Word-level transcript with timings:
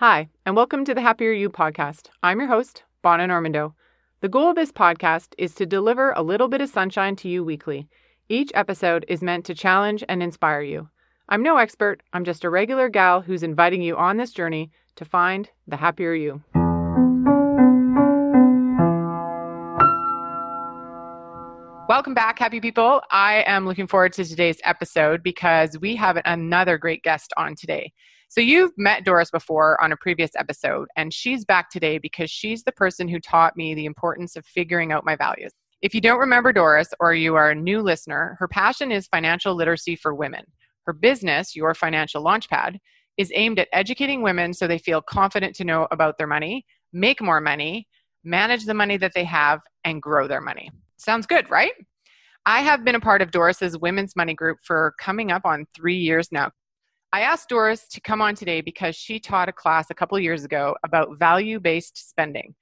Hi, 0.00 0.28
and 0.46 0.54
welcome 0.54 0.84
to 0.84 0.94
the 0.94 1.00
Happier 1.00 1.32
You 1.32 1.50
podcast. 1.50 2.10
I'm 2.22 2.38
your 2.38 2.46
host, 2.46 2.84
Bonna 3.02 3.26
Normando. 3.26 3.74
The 4.20 4.28
goal 4.28 4.50
of 4.50 4.54
this 4.54 4.70
podcast 4.70 5.34
is 5.38 5.56
to 5.56 5.66
deliver 5.66 6.12
a 6.12 6.22
little 6.22 6.46
bit 6.46 6.60
of 6.60 6.68
sunshine 6.68 7.16
to 7.16 7.28
you 7.28 7.42
weekly. 7.42 7.88
Each 8.28 8.52
episode 8.54 9.04
is 9.08 9.22
meant 9.22 9.44
to 9.46 9.56
challenge 9.56 10.04
and 10.08 10.22
inspire 10.22 10.60
you. 10.60 10.88
I'm 11.28 11.42
no 11.42 11.56
expert, 11.56 12.00
I'm 12.12 12.24
just 12.24 12.44
a 12.44 12.48
regular 12.48 12.88
gal 12.88 13.22
who's 13.22 13.42
inviting 13.42 13.82
you 13.82 13.96
on 13.96 14.18
this 14.18 14.30
journey 14.30 14.70
to 14.94 15.04
find 15.04 15.50
the 15.66 15.76
happier 15.76 16.14
you. 16.14 16.44
Welcome 21.88 22.14
back, 22.14 22.38
happy 22.38 22.60
people. 22.60 23.02
I 23.10 23.42
am 23.48 23.66
looking 23.66 23.88
forward 23.88 24.12
to 24.12 24.24
today's 24.24 24.60
episode 24.62 25.24
because 25.24 25.76
we 25.80 25.96
have 25.96 26.22
another 26.24 26.78
great 26.78 27.02
guest 27.02 27.32
on 27.36 27.56
today. 27.56 27.92
So 28.30 28.42
you've 28.42 28.76
met 28.76 29.06
Doris 29.06 29.30
before 29.30 29.82
on 29.82 29.90
a 29.90 29.96
previous 29.96 30.32
episode, 30.36 30.86
and 30.96 31.14
she's 31.14 31.46
back 31.46 31.70
today 31.70 31.96
because 31.96 32.30
she's 32.30 32.62
the 32.62 32.72
person 32.72 33.08
who 33.08 33.20
taught 33.20 33.56
me 33.56 33.74
the 33.74 33.86
importance 33.86 34.36
of 34.36 34.44
figuring 34.44 34.92
out 34.92 35.06
my 35.06 35.16
values. 35.16 35.50
If 35.80 35.94
you 35.94 36.02
don't 36.02 36.18
remember 36.18 36.52
Doris 36.52 36.88
or 37.00 37.14
you 37.14 37.36
are 37.36 37.50
a 37.50 37.54
new 37.54 37.80
listener, 37.80 38.36
her 38.38 38.46
passion 38.46 38.92
is 38.92 39.06
financial 39.06 39.54
literacy 39.54 39.96
for 39.96 40.14
women. 40.14 40.44
Her 40.84 40.92
business, 40.92 41.56
Your 41.56 41.72
Financial 41.72 42.22
Launchpad, 42.22 42.76
is 43.16 43.32
aimed 43.34 43.60
at 43.60 43.68
educating 43.72 44.20
women 44.20 44.52
so 44.52 44.66
they 44.66 44.78
feel 44.78 45.00
confident 45.00 45.56
to 45.56 45.64
know 45.64 45.88
about 45.90 46.18
their 46.18 46.26
money, 46.26 46.66
make 46.92 47.22
more 47.22 47.40
money, 47.40 47.88
manage 48.24 48.66
the 48.66 48.74
money 48.74 48.98
that 48.98 49.12
they 49.14 49.24
have, 49.24 49.60
and 49.84 50.02
grow 50.02 50.28
their 50.28 50.42
money. 50.42 50.70
Sounds 50.98 51.26
good, 51.26 51.48
right? 51.48 51.72
I 52.44 52.60
have 52.60 52.84
been 52.84 52.94
a 52.94 53.00
part 53.00 53.22
of 53.22 53.30
Doris's 53.30 53.78
Women's 53.78 54.14
Money 54.16 54.34
Group 54.34 54.58
for 54.64 54.94
coming 55.00 55.32
up 55.32 55.42
on 55.46 55.66
three 55.74 55.96
years 55.96 56.28
now. 56.30 56.50
I 57.10 57.22
asked 57.22 57.48
Doris 57.48 57.88
to 57.88 58.02
come 58.02 58.20
on 58.20 58.34
today 58.34 58.60
because 58.60 58.94
she 58.94 59.18
taught 59.18 59.48
a 59.48 59.52
class 59.52 59.90
a 59.90 59.94
couple 59.94 60.18
years 60.18 60.44
ago 60.44 60.76
about 60.84 61.18
value 61.18 61.58
based 61.58 62.10
spending. 62.10 62.54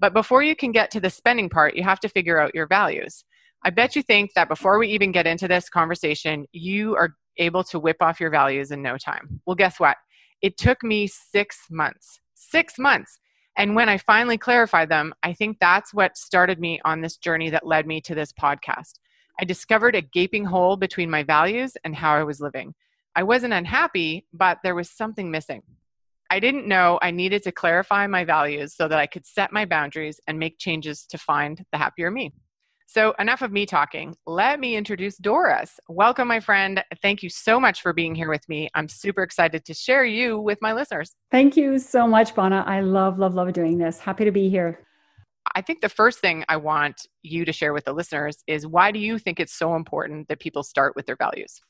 But 0.00 0.12
before 0.12 0.42
you 0.42 0.56
can 0.56 0.72
get 0.72 0.90
to 0.90 1.00
the 1.00 1.08
spending 1.08 1.48
part, 1.48 1.76
you 1.76 1.84
have 1.84 2.00
to 2.00 2.08
figure 2.08 2.40
out 2.40 2.54
your 2.54 2.66
values. 2.66 3.24
I 3.64 3.70
bet 3.70 3.94
you 3.94 4.02
think 4.02 4.32
that 4.34 4.48
before 4.48 4.78
we 4.78 4.88
even 4.88 5.12
get 5.12 5.28
into 5.28 5.46
this 5.46 5.68
conversation, 5.68 6.46
you 6.50 6.96
are 6.96 7.14
able 7.36 7.62
to 7.64 7.78
whip 7.78 7.98
off 8.00 8.18
your 8.18 8.30
values 8.30 8.72
in 8.72 8.82
no 8.82 8.98
time. 8.98 9.40
Well, 9.46 9.54
guess 9.54 9.78
what? 9.78 9.96
It 10.40 10.58
took 10.58 10.82
me 10.82 11.06
six 11.06 11.58
months. 11.70 12.18
Six 12.34 12.80
months. 12.80 13.20
And 13.56 13.76
when 13.76 13.88
I 13.88 13.98
finally 13.98 14.36
clarified 14.36 14.88
them, 14.88 15.14
I 15.22 15.32
think 15.32 15.58
that's 15.60 15.94
what 15.94 16.16
started 16.16 16.58
me 16.58 16.80
on 16.84 17.02
this 17.02 17.18
journey 17.18 17.50
that 17.50 17.66
led 17.66 17.86
me 17.86 18.00
to 18.00 18.16
this 18.16 18.32
podcast. 18.32 18.94
I 19.40 19.44
discovered 19.44 19.94
a 19.94 20.02
gaping 20.02 20.44
hole 20.44 20.76
between 20.76 21.08
my 21.08 21.22
values 21.22 21.74
and 21.84 21.94
how 21.94 22.14
I 22.14 22.24
was 22.24 22.40
living. 22.40 22.74
I 23.14 23.22
wasn't 23.22 23.52
unhappy, 23.52 24.26
but 24.32 24.58
there 24.62 24.74
was 24.74 24.90
something 24.90 25.30
missing. 25.30 25.62
I 26.30 26.40
didn't 26.40 26.66
know 26.66 26.98
I 27.02 27.10
needed 27.10 27.42
to 27.42 27.52
clarify 27.52 28.06
my 28.06 28.24
values 28.24 28.74
so 28.74 28.88
that 28.88 28.98
I 28.98 29.06
could 29.06 29.26
set 29.26 29.52
my 29.52 29.66
boundaries 29.66 30.18
and 30.26 30.38
make 30.38 30.58
changes 30.58 31.04
to 31.10 31.18
find 31.18 31.62
the 31.72 31.78
happier 31.78 32.10
me. 32.10 32.32
So, 32.86 33.14
enough 33.18 33.42
of 33.42 33.52
me 33.52 33.64
talking. 33.64 34.14
Let 34.26 34.60
me 34.60 34.76
introduce 34.76 35.16
Doris. 35.16 35.78
Welcome, 35.88 36.28
my 36.28 36.40
friend. 36.40 36.82
Thank 37.00 37.22
you 37.22 37.30
so 37.30 37.58
much 37.60 37.80
for 37.80 37.92
being 37.92 38.14
here 38.14 38.28
with 38.28 38.46
me. 38.48 38.68
I'm 38.74 38.88
super 38.88 39.22
excited 39.22 39.64
to 39.66 39.74
share 39.74 40.04
you 40.04 40.38
with 40.38 40.58
my 40.60 40.72
listeners. 40.72 41.14
Thank 41.30 41.56
you 41.56 41.78
so 41.78 42.06
much, 42.06 42.34
Bonna. 42.34 42.64
I 42.66 42.80
love, 42.80 43.18
love, 43.18 43.34
love 43.34 43.52
doing 43.52 43.78
this. 43.78 43.98
Happy 43.98 44.24
to 44.24 44.32
be 44.32 44.48
here. 44.48 44.86
I 45.54 45.60
think 45.60 45.80
the 45.80 45.88
first 45.88 46.20
thing 46.20 46.44
I 46.48 46.56
want 46.56 47.06
you 47.22 47.44
to 47.44 47.52
share 47.52 47.72
with 47.72 47.84
the 47.84 47.92
listeners 47.92 48.38
is 48.46 48.66
why 48.66 48.90
do 48.90 48.98
you 48.98 49.18
think 49.18 49.40
it's 49.40 49.54
so 49.54 49.74
important 49.74 50.28
that 50.28 50.40
people 50.40 50.62
start 50.62 50.94
with 50.96 51.06
their 51.06 51.16
values? 51.16 51.60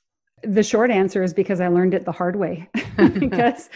The 0.43 0.63
short 0.63 0.91
answer 0.91 1.23
is 1.23 1.33
because 1.35 1.61
I 1.61 1.69
learned 1.69 1.95
it 1.95 2.05
the 2.05 2.13
hard 2.13 2.37
way. 2.37 2.69
because, 3.19 3.71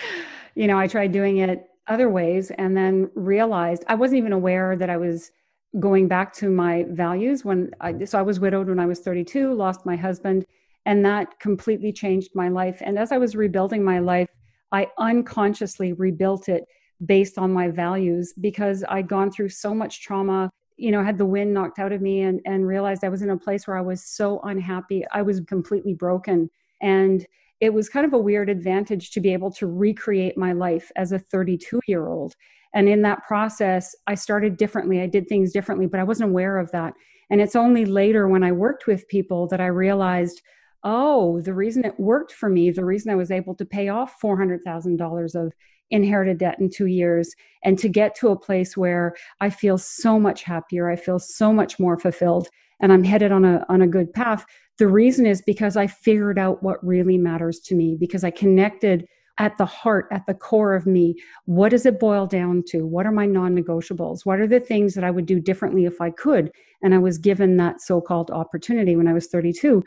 you 0.54 0.66
know, 0.66 0.78
I 0.78 0.86
tried 0.86 1.12
doing 1.12 1.38
it 1.38 1.68
other 1.86 2.08
ways 2.08 2.50
and 2.52 2.76
then 2.76 3.10
realized 3.14 3.84
I 3.88 3.94
wasn't 3.94 4.18
even 4.18 4.32
aware 4.32 4.76
that 4.76 4.90
I 4.90 4.96
was 4.96 5.30
going 5.78 6.08
back 6.08 6.32
to 6.34 6.48
my 6.48 6.84
values 6.88 7.44
when 7.44 7.70
I, 7.80 8.04
so 8.04 8.18
I 8.18 8.22
was 8.22 8.40
widowed 8.40 8.68
when 8.68 8.80
I 8.80 8.86
was 8.86 9.00
32, 9.00 9.52
lost 9.52 9.84
my 9.84 9.96
husband, 9.96 10.46
and 10.86 11.04
that 11.04 11.38
completely 11.38 11.92
changed 11.92 12.30
my 12.34 12.48
life. 12.48 12.78
And 12.80 12.98
as 12.98 13.12
I 13.12 13.18
was 13.18 13.36
rebuilding 13.36 13.84
my 13.84 13.98
life, 13.98 14.30
I 14.72 14.88
unconsciously 14.98 15.92
rebuilt 15.92 16.48
it 16.48 16.64
based 17.04 17.38
on 17.38 17.52
my 17.52 17.68
values 17.68 18.32
because 18.40 18.84
I'd 18.88 19.08
gone 19.08 19.30
through 19.30 19.50
so 19.50 19.74
much 19.74 20.02
trauma, 20.02 20.50
you 20.76 20.90
know, 20.90 21.02
had 21.02 21.18
the 21.18 21.26
wind 21.26 21.54
knocked 21.54 21.78
out 21.78 21.92
of 21.92 22.02
me 22.02 22.22
and, 22.22 22.40
and 22.44 22.66
realized 22.66 23.04
I 23.04 23.08
was 23.08 23.22
in 23.22 23.30
a 23.30 23.36
place 23.36 23.66
where 23.66 23.76
I 23.76 23.82
was 23.82 24.04
so 24.04 24.40
unhappy. 24.40 25.04
I 25.12 25.22
was 25.22 25.40
completely 25.40 25.94
broken. 25.94 26.50
And 26.82 27.26
it 27.60 27.72
was 27.72 27.88
kind 27.88 28.04
of 28.04 28.12
a 28.12 28.18
weird 28.18 28.50
advantage 28.50 29.10
to 29.12 29.20
be 29.20 29.32
able 29.32 29.50
to 29.52 29.66
recreate 29.66 30.36
my 30.36 30.52
life 30.52 30.92
as 30.96 31.12
a 31.12 31.18
32 31.18 31.80
year 31.86 32.08
old. 32.08 32.34
And 32.74 32.88
in 32.88 33.02
that 33.02 33.26
process, 33.26 33.94
I 34.06 34.14
started 34.14 34.58
differently. 34.58 35.00
I 35.00 35.06
did 35.06 35.28
things 35.28 35.52
differently, 35.52 35.86
but 35.86 36.00
I 36.00 36.04
wasn't 36.04 36.30
aware 36.30 36.58
of 36.58 36.70
that. 36.72 36.92
And 37.30 37.40
it's 37.40 37.56
only 37.56 37.86
later 37.86 38.28
when 38.28 38.44
I 38.44 38.52
worked 38.52 38.86
with 38.86 39.08
people 39.08 39.48
that 39.48 39.60
I 39.60 39.66
realized, 39.66 40.42
oh, 40.84 41.40
the 41.40 41.54
reason 41.54 41.84
it 41.84 41.98
worked 41.98 42.32
for 42.32 42.50
me, 42.50 42.70
the 42.70 42.84
reason 42.84 43.10
I 43.10 43.16
was 43.16 43.30
able 43.30 43.54
to 43.54 43.64
pay 43.64 43.88
off 43.88 44.20
$400,000 44.22 45.34
of 45.34 45.52
inherited 45.90 46.38
debt 46.38 46.58
in 46.58 46.70
two 46.70 46.86
years 46.86 47.34
and 47.64 47.78
to 47.78 47.88
get 47.88 48.14
to 48.16 48.28
a 48.28 48.38
place 48.38 48.76
where 48.76 49.14
I 49.40 49.50
feel 49.50 49.78
so 49.78 50.18
much 50.18 50.42
happier, 50.42 50.90
I 50.90 50.96
feel 50.96 51.18
so 51.18 51.52
much 51.52 51.78
more 51.78 51.98
fulfilled, 51.98 52.48
and 52.80 52.92
I'm 52.92 53.04
headed 53.04 53.32
on 53.32 53.44
a, 53.44 53.64
on 53.68 53.82
a 53.82 53.86
good 53.86 54.12
path. 54.12 54.44
The 54.78 54.88
reason 54.88 55.26
is 55.26 55.42
because 55.42 55.76
I 55.76 55.86
figured 55.86 56.38
out 56.38 56.62
what 56.62 56.84
really 56.86 57.18
matters 57.18 57.60
to 57.60 57.74
me, 57.74 57.96
because 57.98 58.24
I 58.24 58.30
connected 58.30 59.06
at 59.38 59.56
the 59.58 59.66
heart, 59.66 60.06
at 60.10 60.26
the 60.26 60.34
core 60.34 60.74
of 60.74 60.86
me, 60.86 61.14
what 61.44 61.70
does 61.70 61.86
it 61.86 62.00
boil 62.00 62.26
down 62.26 62.62
to? 62.68 62.86
What 62.86 63.06
are 63.06 63.12
my 63.12 63.26
non 63.26 63.54
negotiables? 63.54 64.24
What 64.24 64.40
are 64.40 64.46
the 64.46 64.60
things 64.60 64.94
that 64.94 65.04
I 65.04 65.10
would 65.10 65.26
do 65.26 65.40
differently 65.40 65.84
if 65.84 66.00
I 66.00 66.10
could? 66.10 66.50
And 66.82 66.94
I 66.94 66.98
was 66.98 67.18
given 67.18 67.56
that 67.58 67.80
so 67.80 68.00
called 68.00 68.30
opportunity 68.30 68.96
when 68.96 69.08
I 69.08 69.12
was 69.12 69.26
32. 69.26 69.82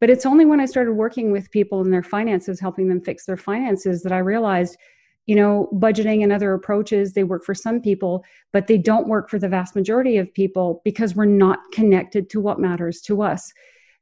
But 0.00 0.10
it's 0.10 0.26
only 0.26 0.44
when 0.44 0.60
I 0.60 0.66
started 0.66 0.92
working 0.92 1.32
with 1.32 1.50
people 1.50 1.80
in 1.80 1.90
their 1.90 2.02
finances, 2.02 2.60
helping 2.60 2.88
them 2.88 3.00
fix 3.00 3.26
their 3.26 3.36
finances, 3.36 4.02
that 4.02 4.12
I 4.12 4.18
realized 4.18 4.76
you 5.26 5.34
know 5.34 5.68
budgeting 5.74 6.22
and 6.22 6.32
other 6.32 6.52
approaches 6.52 7.12
they 7.12 7.24
work 7.24 7.44
for 7.44 7.54
some 7.54 7.80
people 7.80 8.24
but 8.52 8.66
they 8.66 8.78
don't 8.78 9.08
work 9.08 9.30
for 9.30 9.38
the 9.38 9.48
vast 9.48 9.74
majority 9.74 10.16
of 10.16 10.32
people 10.34 10.82
because 10.84 11.14
we're 11.14 11.24
not 11.24 11.58
connected 11.72 12.28
to 12.30 12.40
what 12.40 12.60
matters 12.60 13.00
to 13.00 13.22
us. 13.22 13.52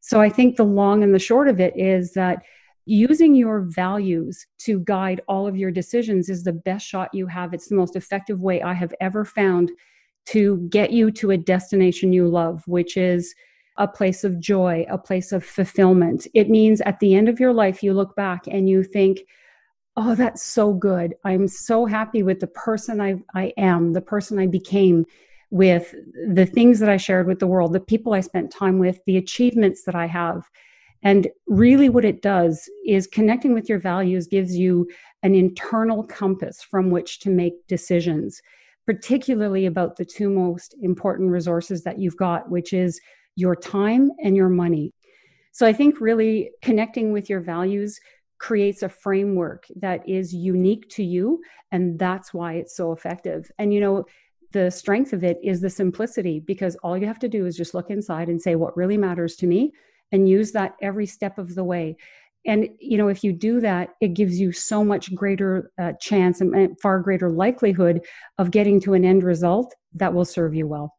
So 0.00 0.20
i 0.20 0.28
think 0.28 0.56
the 0.56 0.64
long 0.64 1.02
and 1.02 1.14
the 1.14 1.18
short 1.18 1.48
of 1.48 1.60
it 1.60 1.74
is 1.76 2.12
that 2.12 2.42
using 2.84 3.34
your 3.34 3.60
values 3.60 4.46
to 4.58 4.80
guide 4.80 5.20
all 5.28 5.46
of 5.46 5.56
your 5.56 5.70
decisions 5.70 6.28
is 6.28 6.42
the 6.42 6.52
best 6.52 6.84
shot 6.84 7.14
you 7.14 7.28
have. 7.28 7.54
It's 7.54 7.68
the 7.68 7.76
most 7.76 7.94
effective 7.94 8.40
way 8.40 8.60
i 8.62 8.72
have 8.72 8.94
ever 9.00 9.24
found 9.24 9.70
to 10.24 10.56
get 10.68 10.92
you 10.92 11.10
to 11.10 11.32
a 11.32 11.36
destination 11.36 12.12
you 12.12 12.28
love 12.28 12.62
which 12.66 12.96
is 12.96 13.34
a 13.78 13.88
place 13.88 14.24
of 14.24 14.38
joy 14.40 14.84
a 14.90 14.98
place 14.98 15.32
of 15.32 15.44
fulfillment. 15.44 16.26
It 16.34 16.50
means 16.50 16.80
at 16.82 16.98
the 17.00 17.14
end 17.14 17.28
of 17.28 17.40
your 17.40 17.52
life 17.52 17.82
you 17.82 17.94
look 17.94 18.14
back 18.16 18.46
and 18.48 18.68
you 18.68 18.82
think 18.82 19.20
oh, 19.96 20.14
that's 20.14 20.42
so 20.42 20.72
good. 20.72 21.14
I'm 21.24 21.48
so 21.48 21.86
happy 21.86 22.22
with 22.22 22.40
the 22.40 22.46
person 22.46 23.00
I, 23.00 23.16
I 23.34 23.52
am, 23.56 23.92
the 23.92 24.00
person 24.00 24.38
I 24.38 24.46
became, 24.46 25.04
with 25.50 25.94
the 26.34 26.46
things 26.46 26.80
that 26.80 26.88
I 26.88 26.96
shared 26.96 27.26
with 27.26 27.38
the 27.38 27.46
world, 27.46 27.74
the 27.74 27.80
people 27.80 28.14
I 28.14 28.20
spent 28.20 28.50
time 28.50 28.78
with, 28.78 29.00
the 29.06 29.18
achievements 29.18 29.84
that 29.84 29.94
I 29.94 30.06
have. 30.06 30.48
And 31.02 31.28
really, 31.46 31.90
what 31.90 32.06
it 32.06 32.22
does 32.22 32.70
is 32.86 33.06
connecting 33.06 33.52
with 33.52 33.68
your 33.68 33.78
values 33.78 34.26
gives 34.26 34.56
you 34.56 34.88
an 35.22 35.34
internal 35.34 36.04
compass 36.04 36.62
from 36.62 36.90
which 36.90 37.20
to 37.20 37.30
make 37.30 37.66
decisions, 37.66 38.40
particularly 38.86 39.66
about 39.66 39.96
the 39.96 40.06
two 40.06 40.30
most 40.30 40.74
important 40.80 41.30
resources 41.30 41.82
that 41.84 41.98
you've 41.98 42.16
got, 42.16 42.50
which 42.50 42.72
is 42.72 42.98
your 43.36 43.54
time 43.54 44.10
and 44.22 44.36
your 44.36 44.48
money. 44.48 44.94
So 45.52 45.66
I 45.66 45.74
think 45.74 46.00
really 46.00 46.50
connecting 46.62 47.12
with 47.12 47.28
your 47.28 47.40
values 47.40 48.00
creates 48.42 48.82
a 48.82 48.88
framework 48.88 49.66
that 49.76 50.06
is 50.06 50.34
unique 50.34 50.88
to 50.90 51.04
you 51.04 51.40
and 51.70 51.98
that's 51.98 52.34
why 52.34 52.54
it's 52.54 52.76
so 52.76 52.92
effective. 52.92 53.50
And 53.58 53.72
you 53.72 53.80
know 53.80 54.04
the 54.50 54.70
strength 54.70 55.14
of 55.14 55.24
it 55.24 55.38
is 55.42 55.62
the 55.62 55.70
simplicity 55.70 56.40
because 56.40 56.76
all 56.82 56.98
you 56.98 57.06
have 57.06 57.20
to 57.20 57.28
do 57.28 57.46
is 57.46 57.56
just 57.56 57.72
look 57.72 57.88
inside 57.88 58.28
and 58.28 58.42
say 58.42 58.54
what 58.56 58.76
really 58.76 58.98
matters 58.98 59.36
to 59.36 59.46
me? 59.46 59.72
and 60.14 60.28
use 60.28 60.52
that 60.52 60.74
every 60.82 61.06
step 61.06 61.38
of 61.38 61.54
the 61.54 61.64
way. 61.64 61.96
And 62.44 62.68
you 62.78 62.98
know 62.98 63.08
if 63.08 63.22
you 63.24 63.32
do 63.32 63.60
that 63.60 63.90
it 64.00 64.14
gives 64.14 64.38
you 64.38 64.52
so 64.52 64.84
much 64.84 65.14
greater 65.14 65.70
uh, 65.80 65.92
chance 66.00 66.40
and 66.40 66.78
far 66.80 66.98
greater 66.98 67.30
likelihood 67.30 68.04
of 68.36 68.50
getting 68.50 68.80
to 68.80 68.94
an 68.94 69.04
end 69.04 69.22
result 69.22 69.74
that 69.94 70.12
will 70.12 70.24
serve 70.24 70.52
you 70.54 70.66
well. 70.66 70.96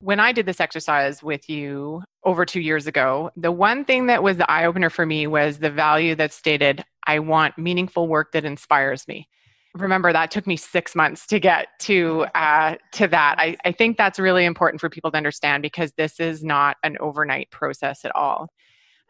When 0.00 0.18
I 0.18 0.32
did 0.32 0.46
this 0.46 0.58
exercise 0.58 1.22
with 1.22 1.48
you 1.50 2.02
over 2.24 2.44
two 2.44 2.60
years 2.60 2.86
ago, 2.86 3.30
the 3.36 3.52
one 3.52 3.84
thing 3.84 4.06
that 4.06 4.22
was 4.22 4.36
the 4.36 4.50
eye 4.50 4.66
opener 4.66 4.90
for 4.90 5.06
me 5.06 5.26
was 5.26 5.58
the 5.58 5.70
value 5.70 6.14
that 6.16 6.32
stated, 6.32 6.84
I 7.06 7.18
want 7.18 7.56
meaningful 7.56 8.08
work 8.08 8.32
that 8.32 8.44
inspires 8.44 9.08
me. 9.08 9.28
Remember 9.74 10.12
that 10.12 10.30
took 10.30 10.46
me 10.46 10.56
six 10.56 10.96
months 10.96 11.26
to 11.28 11.38
get 11.38 11.68
to 11.80 12.26
uh, 12.34 12.74
to 12.92 13.06
that. 13.06 13.36
I, 13.38 13.56
I 13.64 13.70
think 13.72 13.96
that's 13.96 14.18
really 14.18 14.44
important 14.44 14.80
for 14.80 14.90
people 14.90 15.12
to 15.12 15.16
understand 15.16 15.62
because 15.62 15.92
this 15.92 16.18
is 16.18 16.42
not 16.42 16.76
an 16.82 16.96
overnight 16.98 17.50
process 17.50 18.04
at 18.04 18.14
all. 18.16 18.48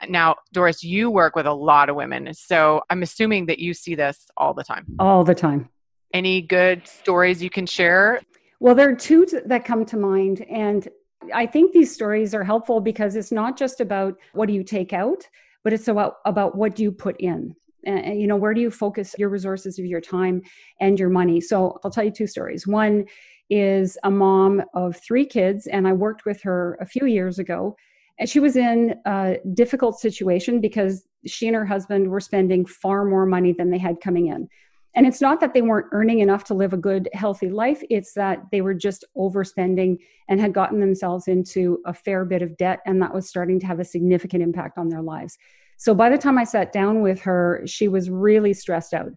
Now, 0.08 0.36
Doris, 0.52 0.84
you 0.84 1.10
work 1.10 1.34
with 1.34 1.46
a 1.46 1.52
lot 1.52 1.88
of 1.88 1.96
women, 1.96 2.32
so 2.34 2.82
I'm 2.90 3.02
assuming 3.02 3.46
that 3.46 3.58
you 3.58 3.74
see 3.74 3.94
this 3.94 4.26
all 4.36 4.54
the 4.54 4.64
time. 4.64 4.86
All 4.98 5.24
the 5.24 5.34
time 5.34 5.68
Any 6.12 6.42
good 6.42 6.86
stories 6.86 7.42
you 7.42 7.50
can 7.50 7.66
share? 7.66 8.20
Well, 8.60 8.74
there 8.74 8.90
are 8.90 8.94
two 8.94 9.26
that 9.46 9.64
come 9.64 9.86
to 9.86 9.96
mind. 9.96 10.42
And 10.42 10.88
I 11.34 11.46
think 11.46 11.72
these 11.72 11.92
stories 11.92 12.34
are 12.34 12.44
helpful 12.44 12.80
because 12.80 13.16
it's 13.16 13.32
not 13.32 13.56
just 13.56 13.80
about 13.80 14.16
what 14.32 14.46
do 14.46 14.52
you 14.52 14.64
take 14.64 14.92
out, 14.92 15.28
but 15.62 15.72
it's 15.72 15.88
about, 15.88 16.16
about 16.24 16.56
what 16.56 16.74
do 16.74 16.82
you 16.82 16.92
put 16.92 17.20
in. 17.20 17.54
And, 17.84 18.20
you 18.20 18.26
know, 18.26 18.36
where 18.36 18.54
do 18.54 18.60
you 18.60 18.70
focus 18.70 19.14
your 19.18 19.28
resources 19.28 19.78
of 19.78 19.86
your 19.86 20.00
time 20.00 20.42
and 20.80 20.98
your 20.98 21.08
money? 21.08 21.40
So 21.40 21.78
I'll 21.82 21.90
tell 21.90 22.04
you 22.04 22.10
two 22.10 22.26
stories. 22.26 22.66
One 22.66 23.06
is 23.48 23.98
a 24.04 24.10
mom 24.10 24.62
of 24.74 24.96
three 24.96 25.24
kids, 25.26 25.66
and 25.66 25.88
I 25.88 25.92
worked 25.92 26.24
with 26.24 26.42
her 26.42 26.78
a 26.80 26.86
few 26.86 27.06
years 27.06 27.38
ago. 27.38 27.76
And 28.18 28.28
she 28.28 28.38
was 28.38 28.56
in 28.56 28.96
a 29.06 29.38
difficult 29.54 29.98
situation 29.98 30.60
because 30.60 31.04
she 31.26 31.46
and 31.46 31.56
her 31.56 31.64
husband 31.64 32.10
were 32.10 32.20
spending 32.20 32.66
far 32.66 33.04
more 33.04 33.24
money 33.24 33.52
than 33.52 33.70
they 33.70 33.78
had 33.78 34.00
coming 34.00 34.26
in. 34.26 34.48
And 34.94 35.06
it's 35.06 35.20
not 35.20 35.40
that 35.40 35.54
they 35.54 35.62
weren't 35.62 35.86
earning 35.92 36.18
enough 36.18 36.44
to 36.44 36.54
live 36.54 36.72
a 36.72 36.78
good, 36.78 37.08
healthy 37.12 37.48
life, 37.48 37.82
it's 37.90 38.12
that 38.14 38.42
they 38.50 38.60
were 38.60 38.74
just 38.74 39.04
overspending 39.16 39.98
and 40.28 40.40
had 40.40 40.52
gotten 40.52 40.80
themselves 40.80 41.28
into 41.28 41.80
a 41.86 41.94
fair 41.94 42.24
bit 42.24 42.42
of 42.42 42.56
debt, 42.56 42.80
and 42.86 43.00
that 43.00 43.14
was 43.14 43.28
starting 43.28 43.60
to 43.60 43.66
have 43.66 43.80
a 43.80 43.84
significant 43.84 44.42
impact 44.42 44.78
on 44.78 44.88
their 44.88 45.02
lives. 45.02 45.38
So 45.76 45.94
by 45.94 46.10
the 46.10 46.18
time 46.18 46.38
I 46.38 46.44
sat 46.44 46.72
down 46.72 47.02
with 47.02 47.20
her, 47.22 47.62
she 47.66 47.88
was 47.88 48.10
really 48.10 48.52
stressed 48.52 48.92
out. 48.92 49.12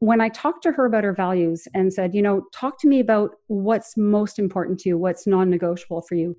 When 0.00 0.20
I 0.20 0.30
talked 0.30 0.64
to 0.64 0.72
her 0.72 0.86
about 0.86 1.04
her 1.04 1.12
values 1.12 1.68
and 1.74 1.92
said, 1.92 2.14
you 2.14 2.22
know, 2.22 2.46
talk 2.52 2.80
to 2.80 2.88
me 2.88 2.98
about 2.98 3.36
what's 3.46 3.96
most 3.96 4.38
important 4.38 4.80
to 4.80 4.88
you, 4.88 4.98
what's 4.98 5.28
non 5.28 5.48
negotiable 5.48 6.00
for 6.00 6.16
you. 6.16 6.34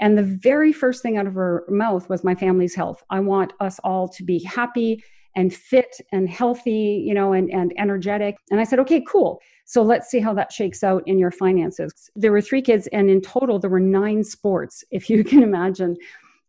And 0.00 0.16
the 0.16 0.22
very 0.22 0.72
first 0.72 1.02
thing 1.02 1.16
out 1.16 1.26
of 1.26 1.34
her 1.34 1.64
mouth 1.68 2.08
was 2.08 2.22
my 2.22 2.36
family's 2.36 2.76
health. 2.76 3.02
I 3.10 3.18
want 3.18 3.52
us 3.58 3.80
all 3.82 4.06
to 4.10 4.22
be 4.22 4.44
happy 4.44 5.02
and 5.36 5.54
fit 5.54 6.00
and 6.12 6.28
healthy, 6.28 7.02
you 7.06 7.14
know, 7.14 7.32
and, 7.32 7.50
and 7.50 7.72
energetic. 7.78 8.36
And 8.50 8.60
I 8.60 8.64
said, 8.64 8.78
okay, 8.80 9.02
cool. 9.06 9.40
So 9.64 9.82
let's 9.82 10.08
see 10.08 10.18
how 10.18 10.34
that 10.34 10.50
shakes 10.50 10.82
out 10.82 11.02
in 11.06 11.18
your 11.18 11.30
finances. 11.30 12.10
There 12.16 12.32
were 12.32 12.40
three 12.40 12.62
kids, 12.62 12.88
and 12.88 13.10
in 13.10 13.20
total, 13.20 13.58
there 13.58 13.70
were 13.70 13.80
nine 13.80 14.24
sports, 14.24 14.82
if 14.90 15.10
you 15.10 15.24
can 15.24 15.42
imagine. 15.42 15.96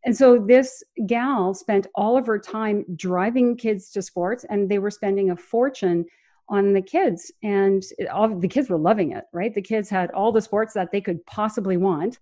And 0.05 0.15
so 0.15 0.39
this 0.39 0.81
gal 1.05 1.53
spent 1.53 1.87
all 1.95 2.17
of 2.17 2.25
her 2.25 2.39
time 2.39 2.85
driving 2.95 3.57
kids 3.57 3.91
to 3.91 4.01
sports, 4.01 4.45
and 4.49 4.69
they 4.69 4.79
were 4.79 4.91
spending 4.91 5.29
a 5.29 5.35
fortune 5.35 6.05
on 6.47 6.73
the 6.73 6.81
kids. 6.81 7.31
And 7.43 7.83
all 8.11 8.27
the 8.29 8.47
kids 8.47 8.69
were 8.69 8.77
loving 8.77 9.11
it, 9.11 9.25
right? 9.33 9.53
The 9.53 9.61
kids 9.61 9.89
had 9.89 10.09
all 10.11 10.31
the 10.31 10.41
sports 10.41 10.73
that 10.73 10.91
they 10.91 11.01
could 11.01 11.23
possibly 11.25 11.77
want, 11.77 12.19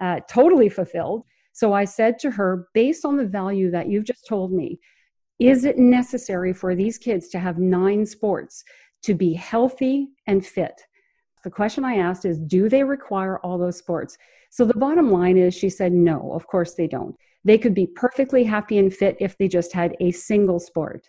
uh, 0.00 0.20
totally 0.28 0.68
fulfilled. 0.68 1.24
So 1.52 1.72
I 1.72 1.84
said 1.84 2.18
to 2.20 2.30
her, 2.30 2.68
based 2.72 3.04
on 3.04 3.16
the 3.16 3.26
value 3.26 3.70
that 3.70 3.88
you've 3.88 4.04
just 4.04 4.26
told 4.26 4.52
me, 4.52 4.80
is 5.38 5.64
it 5.64 5.78
necessary 5.78 6.52
for 6.52 6.74
these 6.74 6.98
kids 6.98 7.28
to 7.28 7.38
have 7.38 7.58
nine 7.58 8.04
sports 8.04 8.64
to 9.02 9.14
be 9.14 9.34
healthy 9.34 10.08
and 10.26 10.44
fit? 10.44 10.82
The 11.44 11.50
question 11.50 11.84
I 11.84 11.96
asked 11.96 12.24
is 12.24 12.38
Do 12.38 12.68
they 12.68 12.82
require 12.82 13.38
all 13.38 13.58
those 13.58 13.78
sports? 13.78 14.18
So 14.50 14.64
the 14.64 14.74
bottom 14.74 15.10
line 15.10 15.36
is 15.36 15.54
she 15.54 15.70
said, 15.70 15.92
No, 15.92 16.32
of 16.32 16.46
course 16.46 16.74
they 16.74 16.86
don't. 16.86 17.14
They 17.44 17.58
could 17.58 17.74
be 17.74 17.86
perfectly 17.86 18.44
happy 18.44 18.78
and 18.78 18.92
fit 18.92 19.16
if 19.20 19.38
they 19.38 19.48
just 19.48 19.72
had 19.72 19.96
a 20.00 20.10
single 20.10 20.58
sport. 20.58 21.08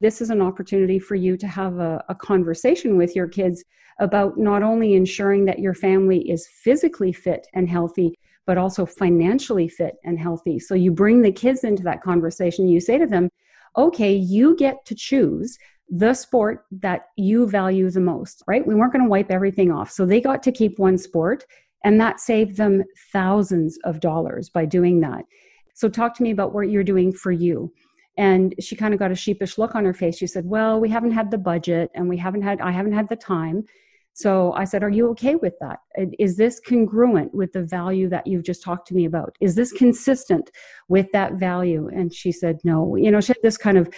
This 0.00 0.20
is 0.20 0.30
an 0.30 0.42
opportunity 0.42 0.98
for 0.98 1.14
you 1.14 1.36
to 1.36 1.46
have 1.46 1.78
a, 1.78 2.04
a 2.08 2.14
conversation 2.14 2.96
with 2.96 3.14
your 3.14 3.28
kids 3.28 3.64
about 4.00 4.38
not 4.38 4.62
only 4.62 4.94
ensuring 4.94 5.44
that 5.44 5.58
your 5.58 5.74
family 5.74 6.28
is 6.30 6.48
physically 6.62 7.12
fit 7.12 7.46
and 7.54 7.68
healthy, 7.68 8.14
but 8.46 8.58
also 8.58 8.86
financially 8.86 9.68
fit 9.68 9.96
and 10.04 10.18
healthy. 10.18 10.58
So 10.58 10.74
you 10.74 10.90
bring 10.90 11.20
the 11.20 11.32
kids 11.32 11.64
into 11.64 11.82
that 11.84 12.02
conversation. 12.02 12.68
You 12.68 12.80
say 12.80 12.96
to 12.98 13.06
them, 13.06 13.28
okay, 13.76 14.14
you 14.14 14.56
get 14.56 14.84
to 14.86 14.94
choose 14.94 15.58
the 15.90 16.14
sport 16.14 16.64
that 16.70 17.06
you 17.16 17.46
value 17.46 17.90
the 17.90 18.00
most, 18.00 18.42
right? 18.46 18.66
We 18.66 18.74
weren't 18.74 18.92
going 18.92 19.04
to 19.04 19.10
wipe 19.10 19.30
everything 19.30 19.70
off. 19.70 19.90
So 19.90 20.04
they 20.04 20.20
got 20.20 20.42
to 20.42 20.52
keep 20.52 20.78
one 20.78 20.98
sport, 20.98 21.44
and 21.84 22.00
that 22.00 22.20
saved 22.20 22.56
them 22.56 22.84
thousands 23.12 23.78
of 23.84 24.00
dollars 24.00 24.50
by 24.50 24.64
doing 24.64 25.00
that. 25.00 25.24
So, 25.74 25.88
talk 25.88 26.14
to 26.16 26.22
me 26.24 26.32
about 26.32 26.52
what 26.52 26.70
you're 26.70 26.82
doing 26.82 27.12
for 27.12 27.30
you. 27.30 27.72
And 28.16 28.52
she 28.58 28.74
kind 28.74 28.92
of 28.92 28.98
got 28.98 29.12
a 29.12 29.14
sheepish 29.14 29.58
look 29.58 29.76
on 29.76 29.84
her 29.84 29.94
face. 29.94 30.18
She 30.18 30.26
said, 30.26 30.44
Well, 30.44 30.80
we 30.80 30.88
haven't 30.88 31.12
had 31.12 31.30
the 31.30 31.38
budget, 31.38 31.90
and 31.94 32.08
we 32.08 32.16
haven't 32.16 32.42
had, 32.42 32.60
I 32.60 32.72
haven't 32.72 32.94
had 32.94 33.08
the 33.08 33.16
time. 33.16 33.64
So 34.18 34.52
I 34.54 34.64
said, 34.64 34.82
Are 34.82 34.90
you 34.90 35.08
okay 35.10 35.36
with 35.36 35.54
that? 35.60 35.78
Is 36.18 36.36
this 36.36 36.58
congruent 36.58 37.32
with 37.32 37.52
the 37.52 37.62
value 37.62 38.08
that 38.08 38.26
you've 38.26 38.42
just 38.42 38.64
talked 38.64 38.88
to 38.88 38.94
me 38.94 39.04
about? 39.04 39.36
Is 39.40 39.54
this 39.54 39.70
consistent 39.70 40.50
with 40.88 41.06
that 41.12 41.34
value? 41.34 41.86
And 41.86 42.12
she 42.12 42.32
said, 42.32 42.58
No. 42.64 42.96
You 42.96 43.12
know, 43.12 43.20
she 43.20 43.28
had 43.28 43.42
this 43.44 43.56
kind 43.56 43.78
of 43.78 43.88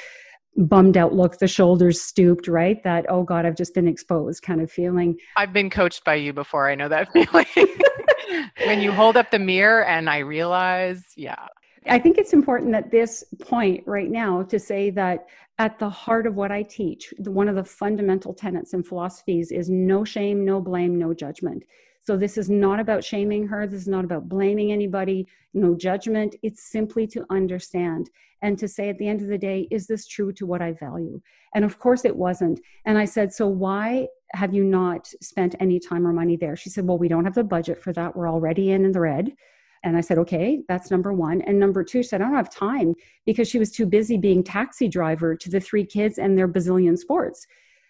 bummed 0.59 0.99
out 0.99 1.15
look, 1.15 1.39
the 1.39 1.49
shoulders 1.49 2.03
stooped, 2.03 2.49
right? 2.49 2.85
That, 2.85 3.07
oh 3.09 3.23
God, 3.23 3.47
I've 3.47 3.57
just 3.57 3.73
been 3.73 3.89
exposed 3.89 4.43
kind 4.43 4.61
of 4.61 4.71
feeling. 4.71 5.17
I've 5.39 5.55
been 5.55 5.71
coached 5.71 6.05
by 6.05 6.17
you 6.17 6.35
before. 6.35 6.69
I 6.69 6.75
know 6.75 6.91
that 6.91 7.11
feeling. 7.15 7.47
when 8.67 8.83
you 8.83 8.93
hold 8.93 9.17
up 9.17 9.31
the 9.31 9.39
mirror 9.39 9.87
and 9.87 10.11
I 10.11 10.19
realize, 10.19 11.03
yeah. 11.17 11.47
I 11.88 11.99
think 11.99 12.19
it's 12.19 12.32
important 12.35 12.75
at 12.75 12.91
this 12.91 13.25
point 13.41 13.82
right 13.87 14.11
now 14.11 14.43
to 14.44 14.59
say 14.59 14.91
that 14.91 15.27
at 15.59 15.79
the 15.79 15.88
heart 15.88 16.27
of 16.27 16.37
what 16.37 16.53
I 16.53 16.62
teach, 16.62 17.12
one 17.19 17.49
of 17.49 17.56
the 17.56 17.65
fundamental 17.65 18.35
tenets 18.35 18.75
and 18.75 18.87
philosophies 18.87 19.50
is 19.50 19.71
no 19.71 20.05
shame, 20.05 20.44
no 20.44 20.61
blame, 20.61 20.99
no 20.99 21.15
judgment. 21.15 21.62
So 22.03 22.17
this 22.17 22.38
is 22.38 22.49
not 22.50 22.81
about 22.81 23.05
shaming 23.05 23.47
her. 23.49 23.67
This 23.67 23.82
is 23.82 23.88
not 23.88 24.05
about 24.05 24.29
blaming 24.29 24.73
anybody, 24.73 25.27
no 25.53 25.75
judgment. 25.75 26.35
It's 26.43 26.71
simply 26.71 27.06
to 27.09 27.25
understand 27.31 28.11
and 28.43 28.59
to 28.59 28.69
say 28.69 28.88
at 28.88 28.99
the 28.99 29.06
end 29.09 29.21
of 29.21 29.29
the 29.29 29.38
day, 29.38 29.69
is 29.71 29.87
this 29.87 30.06
true 30.06 30.33
to 30.33 30.47
what 30.47 30.62
I 30.62 30.73
value? 30.73 31.21
And 31.55 31.65
of 31.65 31.79
course 31.79 32.05
it 32.05 32.17
wasn't. 32.17 32.61
And 32.87 32.97
I 32.97 33.05
said, 33.05 33.33
so 33.33 33.47
why 33.47 34.09
have 34.33 34.55
you 34.55 34.65
not 34.65 35.09
spent 35.21 35.56
any 35.61 35.79
time 35.79 36.06
or 36.06 36.12
money 36.12 36.37
there? 36.37 36.56
She 36.56 36.71
said, 36.71 36.87
well, 36.87 36.99
we 36.99 37.09
don't 37.09 37.25
have 37.25 37.35
the 37.35 37.44
budget 37.44 37.83
for 37.83 37.93
that. 37.93 38.17
We're 38.17 38.31
already 38.31 38.71
in, 38.71 38.91
the 38.93 39.00
red. 39.00 39.33
And 39.82 39.97
I 39.97 40.00
said, 40.00 40.19
okay, 40.19 40.62
that's 40.69 40.91
number 40.91 41.12
one. 41.12 41.41
And 41.43 41.59
number 41.59 41.82
two, 41.82 42.03
said, 42.03 42.21
I 42.21 42.25
don't 42.25 42.35
have 42.35 42.50
time 42.50 42.94
because 43.25 43.49
she 43.49 43.59
was 43.59 43.71
too 43.71 43.87
busy 43.87 44.17
being 44.17 44.44
taxi 44.44 44.88
driver 44.88 45.35
to 45.37 45.50
the 45.50 45.61
three 45.61 45.85
kids 45.85 46.19
and 46.19 46.37
their 46.37 46.49
bazillion 46.49 46.99
sports. 46.99 47.47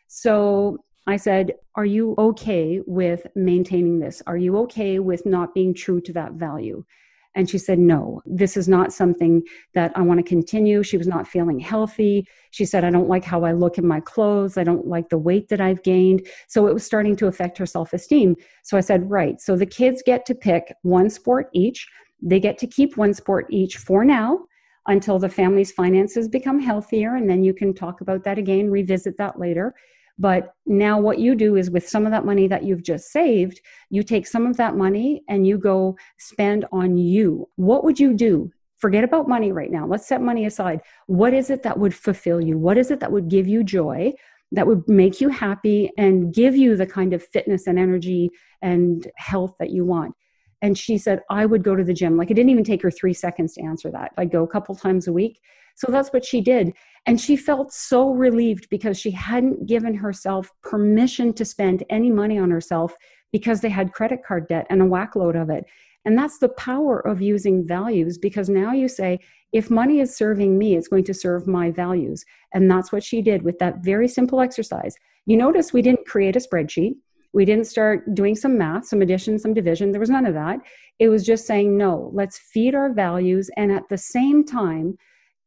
So 0.07 0.79
I 1.07 1.17
said, 1.17 1.55
Are 1.75 1.85
you 1.85 2.15
okay 2.19 2.81
with 2.87 3.27
maintaining 3.35 3.99
this? 3.99 4.23
Are 4.27 4.37
you 4.37 4.57
okay 4.59 4.99
with 4.99 5.27
not 5.27 5.55
being 5.55 5.75
true 5.75 6.01
to 6.03 6.13
that 6.13 6.33
value? 6.33 6.85
And 7.35 7.49
she 7.49 7.59
said, 7.59 7.79
No, 7.79 8.23
this 8.27 8.57
is 8.57 8.69
not 8.69 8.93
something 8.93 9.43
that 9.75 9.93
I 9.95 10.03
want 10.03 10.19
to 10.19 10.25
continue. 10.25 10.83
She 10.83 10.97
was 10.97 11.07
not 11.07 11.29
feeling 11.29 11.61
healthy. 11.61 12.27
She 12.51 12.65
said, 12.65 12.85
I 12.85 12.91
don't 12.91 13.09
like 13.09 13.25
how 13.25 13.45
I 13.45 13.53
look 13.53 13.79
in 13.79 13.87
my 13.87 14.01
clothes. 14.01 14.57
I 14.57 14.65
don't 14.65 14.89
like 14.89 15.09
the 15.09 15.19
weight 15.19 15.49
that 15.49 15.61
I've 15.61 15.83
gained. 15.83 16.27
So 16.49 16.67
it 16.67 16.75
was 16.75 16.85
starting 16.85 17.15
to 17.17 17.29
affect 17.29 17.59
her 17.59 17.67
self 17.67 17.93
esteem. 17.93 18.37
So 18.65 18.77
I 18.77 18.81
said, 18.81 19.09
Right. 19.09 19.41
So 19.41 19.57
the 19.57 19.67
kids 19.67 20.03
get 20.05 20.27
to 20.27 20.35
pick 20.35 20.75
one 20.83 21.09
sport 21.11 21.49
each. 21.53 21.87
They 22.21 22.41
get 22.41 22.59
to 22.59 22.67
keep 22.67 22.97
one 22.97 23.15
sport 23.15 23.47
each 23.51 23.77
for 23.77 24.05
now 24.05 24.41
until 24.87 25.19
the 25.19 25.29
family's 25.29 25.73
finances 25.73 26.29
become 26.29 26.59
healthier. 26.59 27.15
And 27.15 27.31
then 27.31 27.45
you 27.45 27.55
can 27.55 27.75
talk 27.75 28.01
about 28.01 28.25
that 28.25 28.39
again, 28.39 28.71
revisit 28.71 29.17
that 29.19 29.39
later. 29.39 29.75
But 30.21 30.55
now, 30.67 31.01
what 31.01 31.19
you 31.19 31.35
do 31.35 31.57
is 31.57 31.71
with 31.71 31.89
some 31.89 32.05
of 32.05 32.13
that 32.13 32.27
money 32.27 32.47
that 32.47 32.63
you've 32.63 32.83
just 32.83 33.11
saved, 33.11 33.59
you 33.89 34.03
take 34.03 34.27
some 34.27 34.47
of 34.47 34.59
that 34.59 34.77
money 34.77 35.23
and 35.31 35.47
you 35.47 35.57
go 35.57 35.97
spend 36.19 36.67
on 36.73 36.99
you. 36.99 37.49
What 37.57 37.85
would 37.85 37.99
you 37.99 38.13
do? 38.13 38.53
Forget 38.77 39.03
about 39.03 39.29
money 39.29 39.51
right 39.51 39.71
now. 39.71 39.87
Let's 39.87 40.07
set 40.07 40.21
money 40.21 40.45
aside. 40.45 40.83
What 41.07 41.33
is 41.33 41.49
it 41.49 41.63
that 41.63 41.79
would 41.79 41.95
fulfill 41.95 42.39
you? 42.39 42.59
What 42.59 42.77
is 42.77 42.91
it 42.91 43.01
that 43.01 43.11
would 43.11 43.29
give 43.31 43.49
you 43.49 43.65
joy? 43.65 44.13
That 44.53 44.67
would 44.67 44.87
make 44.87 45.23
you 45.23 45.31
happy 45.31 45.91
and 45.97 46.35
give 46.35 46.55
you 46.55 46.77
the 46.77 46.87
kind 46.87 47.15
of 47.15 47.23
fitness 47.23 47.67
and 47.67 47.79
energy 47.79 48.29
and 48.61 49.11
health 49.17 49.55
that 49.59 49.71
you 49.71 49.87
want. 49.87 50.15
And 50.61 50.77
she 50.77 50.99
said, 50.99 51.23
I 51.31 51.47
would 51.47 51.63
go 51.63 51.75
to 51.75 51.85
the 51.85 51.95
gym. 51.95 52.19
Like 52.19 52.31
it 52.31 52.35
didn't 52.35 52.51
even 52.51 52.65
take 52.65 52.83
her 52.83 52.91
three 52.91 53.15
seconds 53.15 53.55
to 53.55 53.63
answer 53.63 53.91
that. 53.93 54.13
I'd 54.19 54.31
go 54.31 54.43
a 54.43 54.49
couple 54.49 54.75
times 54.75 55.09
a 55.09 55.15
week. 55.15 55.41
So 55.81 55.91
that's 55.91 56.11
what 56.11 56.27
she 56.27 56.43
did. 56.43 56.75
And 57.07 57.19
she 57.19 57.37
felt 57.37 57.73
so 57.73 58.11
relieved 58.11 58.69
because 58.69 59.01
she 59.01 59.11
hadn't 59.11 59.67
given 59.67 59.95
herself 59.95 60.51
permission 60.63 61.33
to 61.33 61.45
spend 61.47 61.85
any 61.89 62.11
money 62.11 62.39
on 62.39 62.51
herself 62.51 62.95
because 63.33 63.63
they 63.63 63.71
had 63.71 63.95
credit 63.95 64.23
card 64.23 64.47
debt 64.47 64.67
and 64.69 64.83
a 64.83 64.85
whack 64.85 65.17
load 65.17 65.37
of 65.37 65.49
it. 65.49 65.65
And 66.05 66.19
that's 66.19 66.39
the 66.39 66.51
power 66.51 67.01
of 67.07 67.23
using 67.23 67.67
values 67.67 68.19
because 68.19 68.51
now 68.51 68.73
you 68.73 68.89
say, 68.89 69.21
if 69.55 69.71
money 69.71 70.01
is 70.01 70.15
serving 70.15 70.59
me, 70.59 70.77
it's 70.77 70.89
going 70.89 71.05
to 71.05 71.15
serve 71.15 71.47
my 71.47 71.71
values. 71.71 72.27
And 72.53 72.71
that's 72.71 72.93
what 72.93 73.03
she 73.03 73.23
did 73.23 73.43
with 73.43 73.59
that 73.61 73.79
very 73.83 74.07
simple 74.07 74.43
exercise. 74.43 74.95
You 75.25 75.39
notice 75.39 75.73
we 75.73 75.83
didn't 75.83 76.07
create 76.07 76.37
a 76.37 76.41
spreadsheet. 76.41 76.93
We 77.33 77.47
didn't 77.47 77.69
start 77.69 78.15
doing 78.15 78.37
some 78.37 78.59
math, 78.59 78.87
some 78.87 79.01
addition, 79.01 79.39
some 79.39 79.55
division. 79.55 79.93
There 79.93 80.01
was 80.01 80.11
none 80.11 80.27
of 80.27 80.35
that. 80.35 80.59
It 80.99 81.09
was 81.09 81.25
just 81.25 81.47
saying, 81.47 81.75
no, 81.75 82.11
let's 82.13 82.39
feed 82.39 82.75
our 82.75 82.93
values. 82.93 83.49
And 83.57 83.73
at 83.73 83.89
the 83.89 83.99
same 83.99 84.45
time, 84.45 84.99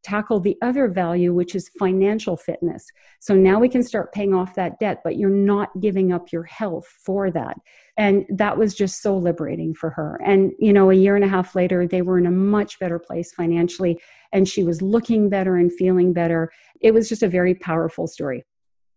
tackle 0.03 0.39
the 0.39 0.57
other 0.61 0.87
value, 0.87 1.33
which 1.33 1.55
is 1.55 1.69
financial 1.79 2.37
fitness. 2.37 2.85
So 3.19 3.33
now 3.33 3.59
we 3.59 3.69
can 3.69 3.83
start 3.83 4.13
paying 4.13 4.33
off 4.33 4.55
that 4.55 4.79
debt, 4.79 5.01
but 5.03 5.17
you're 5.17 5.29
not 5.29 5.69
giving 5.79 6.11
up 6.11 6.31
your 6.31 6.43
health 6.43 6.85
for 6.87 7.31
that. 7.31 7.57
And 7.97 8.25
that 8.29 8.57
was 8.57 8.73
just 8.73 9.01
so 9.01 9.15
liberating 9.17 9.73
for 9.73 9.89
her. 9.91 10.19
And, 10.25 10.51
you 10.59 10.73
know, 10.73 10.89
a 10.89 10.95
year 10.95 11.15
and 11.15 11.23
a 11.23 11.27
half 11.27 11.55
later, 11.55 11.87
they 11.87 12.01
were 12.01 12.17
in 12.17 12.25
a 12.25 12.31
much 12.31 12.79
better 12.79 12.99
place 12.99 13.33
financially, 13.33 14.01
and 14.31 14.47
she 14.47 14.63
was 14.63 14.81
looking 14.81 15.29
better 15.29 15.55
and 15.55 15.71
feeling 15.71 16.13
better. 16.13 16.51
It 16.81 16.93
was 16.93 17.07
just 17.07 17.23
a 17.23 17.27
very 17.27 17.55
powerful 17.55 18.07
story. 18.07 18.43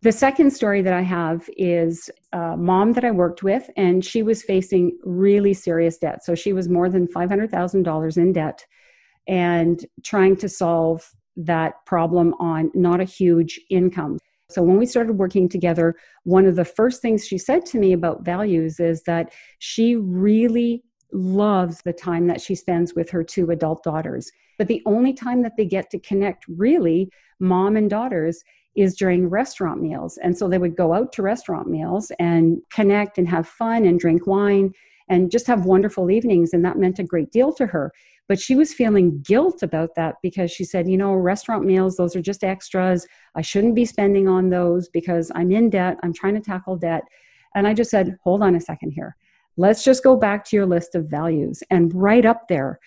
The 0.02 0.12
second 0.12 0.52
story 0.52 0.82
that 0.82 0.92
I 0.92 1.00
have 1.00 1.48
is 1.56 2.10
a 2.32 2.56
mom 2.56 2.92
that 2.92 3.04
I 3.04 3.10
worked 3.10 3.42
with, 3.42 3.68
and 3.76 4.04
she 4.04 4.22
was 4.22 4.42
facing 4.42 4.96
really 5.04 5.54
serious 5.54 5.98
debt. 5.98 6.24
So 6.24 6.34
she 6.34 6.52
was 6.52 6.68
more 6.68 6.88
than 6.88 7.06
$500,000 7.08 8.16
in 8.16 8.32
debt 8.32 8.64
and 9.28 9.84
trying 10.02 10.36
to 10.36 10.48
solve 10.48 11.10
that 11.36 11.84
problem 11.84 12.34
on 12.38 12.70
not 12.74 13.00
a 13.00 13.04
huge 13.04 13.60
income. 13.70 14.18
So 14.48 14.62
when 14.62 14.78
we 14.78 14.86
started 14.86 15.14
working 15.14 15.48
together, 15.48 15.96
one 16.22 16.46
of 16.46 16.56
the 16.56 16.64
first 16.64 17.02
things 17.02 17.26
she 17.26 17.36
said 17.36 17.66
to 17.66 17.78
me 17.78 17.92
about 17.92 18.24
values 18.24 18.78
is 18.78 19.02
that 19.02 19.32
she 19.58 19.96
really 19.96 20.84
loves 21.12 21.80
the 21.82 21.92
time 21.92 22.26
that 22.28 22.40
she 22.40 22.54
spends 22.54 22.94
with 22.94 23.10
her 23.10 23.24
two 23.24 23.50
adult 23.50 23.82
daughters. 23.82 24.30
But 24.58 24.68
the 24.68 24.82
only 24.86 25.12
time 25.12 25.42
that 25.42 25.56
they 25.56 25.66
get 25.66 25.90
to 25.90 25.98
connect, 25.98 26.46
really, 26.48 27.10
mom 27.40 27.76
and 27.76 27.90
daughters, 27.90 28.42
is 28.76 28.94
during 28.94 29.28
restaurant 29.28 29.82
meals. 29.82 30.18
And 30.18 30.36
so 30.36 30.48
they 30.48 30.58
would 30.58 30.76
go 30.76 30.92
out 30.92 31.12
to 31.14 31.22
restaurant 31.22 31.68
meals 31.68 32.12
and 32.18 32.58
connect 32.70 33.18
and 33.18 33.28
have 33.28 33.48
fun 33.48 33.84
and 33.84 33.98
drink 33.98 34.26
wine 34.26 34.72
and 35.08 35.30
just 35.30 35.46
have 35.46 35.64
wonderful 35.66 36.10
evenings. 36.10 36.52
And 36.52 36.64
that 36.64 36.78
meant 36.78 36.98
a 36.98 37.04
great 37.04 37.30
deal 37.30 37.52
to 37.54 37.66
her. 37.66 37.92
But 38.28 38.40
she 38.40 38.56
was 38.56 38.74
feeling 38.74 39.22
guilt 39.22 39.62
about 39.62 39.94
that 39.94 40.16
because 40.22 40.50
she 40.50 40.64
said, 40.64 40.88
you 40.88 40.96
know, 40.96 41.14
restaurant 41.14 41.64
meals, 41.64 41.96
those 41.96 42.16
are 42.16 42.22
just 42.22 42.42
extras. 42.42 43.06
I 43.36 43.42
shouldn't 43.42 43.76
be 43.76 43.84
spending 43.84 44.26
on 44.26 44.50
those 44.50 44.88
because 44.88 45.30
I'm 45.34 45.52
in 45.52 45.70
debt. 45.70 45.96
I'm 46.02 46.12
trying 46.12 46.34
to 46.34 46.40
tackle 46.40 46.76
debt. 46.76 47.02
And 47.54 47.66
I 47.68 47.74
just 47.74 47.90
said, 47.90 48.16
hold 48.24 48.42
on 48.42 48.56
a 48.56 48.60
second 48.60 48.90
here. 48.90 49.16
Let's 49.56 49.84
just 49.84 50.02
go 50.02 50.16
back 50.16 50.44
to 50.46 50.56
your 50.56 50.66
list 50.66 50.94
of 50.94 51.06
values. 51.06 51.62
And 51.70 51.94
right 51.94 52.26
up 52.26 52.48
there 52.48 52.80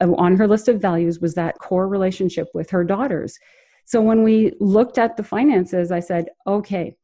uh, 0.00 0.12
on 0.14 0.36
her 0.36 0.46
list 0.46 0.68
of 0.68 0.80
values 0.80 1.20
was 1.20 1.34
that 1.34 1.58
core 1.58 1.88
relationship 1.88 2.48
with 2.54 2.70
her 2.70 2.84
daughters. 2.84 3.36
So 3.84 4.00
when 4.00 4.22
we 4.22 4.52
looked 4.60 4.96
at 4.96 5.16
the 5.16 5.24
finances, 5.24 5.92
I 5.92 6.00
said, 6.00 6.28
okay, 6.46 6.96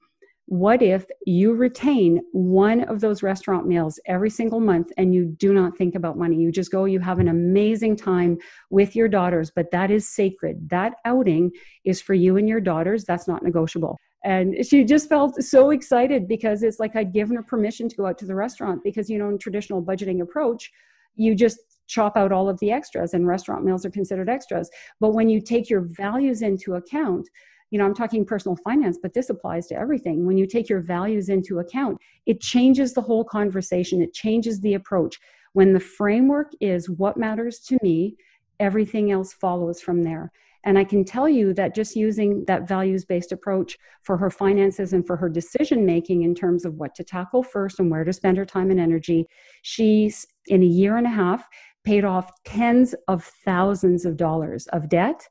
what 0.51 0.83
if 0.83 1.07
you 1.27 1.55
retain 1.55 2.21
one 2.33 2.81
of 2.81 3.01
those 3.01 3.23
restaurant 3.23 3.69
meals 3.69 4.01
every 4.07 4.29
single 4.29 4.59
month 4.59 4.91
and 4.97 5.15
you 5.15 5.27
do 5.27 5.55
not 5.55 5.79
think 5.79 5.95
about 5.95 6.19
money? 6.19 6.39
You 6.39 6.51
just 6.51 6.73
go, 6.73 6.87
you 6.87 6.99
have 6.99 7.21
an 7.21 7.29
amazing 7.29 7.95
time 7.95 8.37
with 8.69 8.97
your 8.97 9.07
daughters, 9.07 9.53
but 9.55 9.71
that 9.71 9.93
is 9.93 10.09
sacred. 10.09 10.69
That 10.69 10.95
outing 11.05 11.53
is 11.85 12.03
for 12.03 12.15
you 12.15 12.37
and 12.37 12.49
your 12.49 12.61
daughters. 12.61 13.05
That's 13.05 13.29
not 13.29 13.45
negotiable. 13.45 13.97
And 14.25 14.67
she 14.67 14.83
just 14.83 15.09
felt 15.09 15.41
so 15.41 15.71
excited 15.71 16.27
because 16.27 16.65
it's 16.65 16.81
like 16.81 16.97
I'd 16.97 17.13
given 17.13 17.37
her 17.37 17.45
permission 17.45 17.89
to 17.89 17.95
go 17.95 18.07
out 18.07 18.19
to 18.19 18.27
the 18.27 18.35
restaurant 18.35 18.83
because, 18.83 19.09
you 19.09 19.21
know, 19.21 19.29
in 19.29 19.39
traditional 19.39 19.81
budgeting 19.81 20.21
approach, 20.21 20.73
you 21.15 21.37
just 21.37 21.61
chop 21.87 22.17
out 22.17 22.33
all 22.33 22.49
of 22.49 22.59
the 22.59 22.73
extras 22.73 23.15
and 23.15 23.25
restaurant 23.25 23.65
meals 23.65 23.87
are 23.87 23.91
considered 23.91 24.29
extras. 24.29 24.69
But 24.99 25.15
when 25.15 25.29
you 25.29 25.41
take 25.41 25.71
your 25.71 25.83
values 25.83 26.43
into 26.43 26.75
account, 26.75 27.29
you 27.71 27.79
know 27.79 27.85
i'm 27.85 27.95
talking 27.95 28.25
personal 28.25 28.57
finance 28.57 28.99
but 29.03 29.15
this 29.15 29.31
applies 29.31 29.67
to 29.69 29.75
everything. 29.75 30.27
When 30.27 30.37
you 30.37 30.47
take 30.47 30.69
your 30.69 30.81
values 30.81 31.29
into 31.29 31.59
account 31.59 31.99
it 32.27 32.41
changes 32.41 32.95
the 32.95 33.03
whole 33.03 33.25
conversation. 33.25 34.03
It 34.03 34.13
changes 34.13 34.61
the 34.61 34.75
approach. 34.75 35.19
When 35.53 35.73
the 35.73 35.81
framework 35.81 36.53
is 36.61 36.89
what 36.89 37.17
matters 37.17 37.61
to 37.61 37.79
me 37.83 38.17
everything 38.61 39.11
else 39.11 39.33
follows 39.33 39.81
from 39.81 40.03
there. 40.03 40.31
And 40.65 40.79
I 40.79 40.85
can 40.85 41.05
tell 41.05 41.29
you 41.29 41.55
that 41.55 41.75
just 41.75 41.97
using 41.97 42.45
that 42.45 42.69
values 42.69 43.05
based 43.07 43.33
approach 43.33 43.79
for 44.03 44.19
her 44.19 44.31
finances 44.31 44.93
and 44.93 45.07
for 45.07 45.17
her 45.17 45.29
decision 45.29 45.87
making 45.87 46.23
in 46.23 46.35
terms 46.35 46.67
of 46.67 46.75
what 46.75 46.95
to 46.97 47.05
tackle 47.05 47.43
first 47.43 47.81
and 47.81 47.91
where 47.91 48.05
to 48.05 48.13
spend 48.13 48.37
her 48.37 48.45
time 48.45 48.71
and 48.71 48.79
energy, 48.79 49.27
she's 49.63 50.27
in 50.49 50.63
a 50.63 50.67
year 50.67 50.99
and 50.99 51.07
a 51.07 51.11
half 51.11 51.49
paid 51.83 52.05
off 52.05 52.31
tens 52.45 52.95
of 53.09 53.25
thousands 53.45 54.05
of 54.05 54.19
dollars 54.19 54.67
of 54.69 54.89
debt 54.91 55.27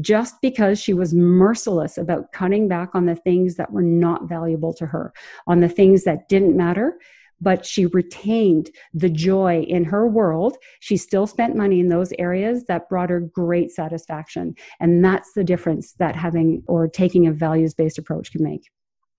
just 0.00 0.40
because 0.42 0.80
she 0.80 0.94
was 0.94 1.14
merciless 1.14 1.98
about 1.98 2.32
cutting 2.32 2.68
back 2.68 2.90
on 2.94 3.06
the 3.06 3.14
things 3.14 3.56
that 3.56 3.72
were 3.72 3.82
not 3.82 4.28
valuable 4.28 4.72
to 4.74 4.86
her, 4.86 5.12
on 5.46 5.60
the 5.60 5.68
things 5.68 6.04
that 6.04 6.28
didn't 6.28 6.56
matter. 6.56 6.98
But 7.40 7.66
she 7.66 7.86
retained 7.86 8.70
the 8.94 9.10
joy 9.10 9.62
in 9.68 9.84
her 9.84 10.06
world. 10.08 10.56
She 10.80 10.96
still 10.96 11.26
spent 11.26 11.56
money 11.56 11.80
in 11.80 11.88
those 11.88 12.12
areas 12.18 12.64
that 12.66 12.88
brought 12.88 13.10
her 13.10 13.20
great 13.20 13.70
satisfaction. 13.70 14.54
And 14.80 15.04
that's 15.04 15.32
the 15.34 15.44
difference 15.44 15.92
that 15.98 16.16
having 16.16 16.62
or 16.68 16.88
taking 16.88 17.26
a 17.26 17.32
values 17.32 17.74
based 17.74 17.98
approach 17.98 18.32
can 18.32 18.42
make. 18.42 18.70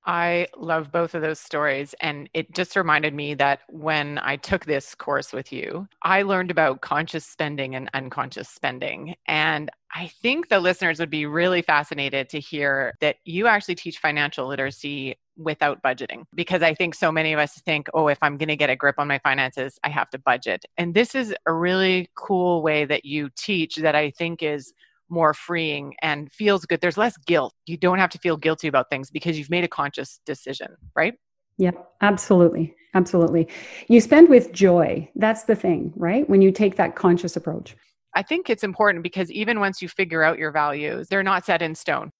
I 0.05 0.47
love 0.55 0.91
both 0.91 1.15
of 1.15 1.21
those 1.21 1.39
stories. 1.39 1.95
And 1.99 2.29
it 2.33 2.53
just 2.53 2.75
reminded 2.75 3.13
me 3.13 3.33
that 3.35 3.61
when 3.69 4.19
I 4.19 4.35
took 4.35 4.65
this 4.65 4.93
course 4.93 5.33
with 5.33 5.51
you, 5.51 5.87
I 6.03 6.21
learned 6.21 6.51
about 6.51 6.81
conscious 6.81 7.25
spending 7.25 7.75
and 7.75 7.89
unconscious 7.93 8.47
spending. 8.47 9.15
And 9.27 9.71
I 9.93 10.07
think 10.21 10.49
the 10.49 10.59
listeners 10.59 10.99
would 10.99 11.09
be 11.09 11.25
really 11.25 11.61
fascinated 11.61 12.29
to 12.29 12.39
hear 12.39 12.93
that 13.01 13.17
you 13.25 13.47
actually 13.47 13.75
teach 13.75 13.97
financial 13.97 14.47
literacy 14.47 15.15
without 15.37 15.81
budgeting 15.81 16.23
because 16.33 16.61
I 16.61 16.73
think 16.73 16.95
so 16.95 17.11
many 17.11 17.33
of 17.33 17.39
us 17.39 17.59
think, 17.61 17.87
oh, 17.93 18.07
if 18.07 18.17
I'm 18.21 18.37
going 18.37 18.49
to 18.49 18.55
get 18.55 18.69
a 18.69 18.75
grip 18.75 18.95
on 18.99 19.07
my 19.07 19.19
finances, 19.19 19.79
I 19.83 19.89
have 19.89 20.09
to 20.11 20.19
budget. 20.19 20.65
And 20.77 20.93
this 20.93 21.15
is 21.15 21.33
a 21.45 21.53
really 21.53 22.09
cool 22.15 22.61
way 22.61 22.85
that 22.85 23.05
you 23.05 23.29
teach 23.35 23.77
that 23.77 23.95
I 23.95 24.11
think 24.11 24.43
is 24.43 24.73
more 25.09 25.33
freeing 25.33 25.95
and 26.01 26.31
feels 26.31 26.65
good. 26.65 26.81
There's 26.81 26.97
less 26.97 27.17
guilt. 27.17 27.53
You 27.65 27.77
don't 27.77 27.99
have 27.99 28.09
to 28.11 28.17
feel 28.17 28.37
guilty 28.37 28.67
about 28.67 28.89
things 28.89 29.09
because 29.09 29.37
you've 29.37 29.49
made 29.49 29.63
a 29.63 29.67
conscious 29.67 30.19
decision, 30.25 30.75
right? 30.95 31.13
Yeah, 31.57 31.71
absolutely. 32.01 32.75
Absolutely. 32.93 33.47
You 33.89 33.99
spend 33.99 34.29
with 34.29 34.51
joy. 34.53 35.09
That's 35.15 35.43
the 35.43 35.55
thing, 35.55 35.91
right? 35.95 36.29
When 36.29 36.41
you 36.41 36.51
take 36.51 36.77
that 36.77 36.95
conscious 36.95 37.35
approach. 37.35 37.75
I 38.15 38.23
think 38.23 38.49
it's 38.49 38.63
important 38.63 39.03
because 39.03 39.29
even 39.31 39.59
once 39.59 39.81
you 39.81 39.89
figure 39.89 40.23
out 40.23 40.39
your 40.39 40.51
values, 40.51 41.07
they're 41.09 41.23
not 41.23 41.45
set 41.45 41.61
in 41.61 41.75
stone 41.75 42.11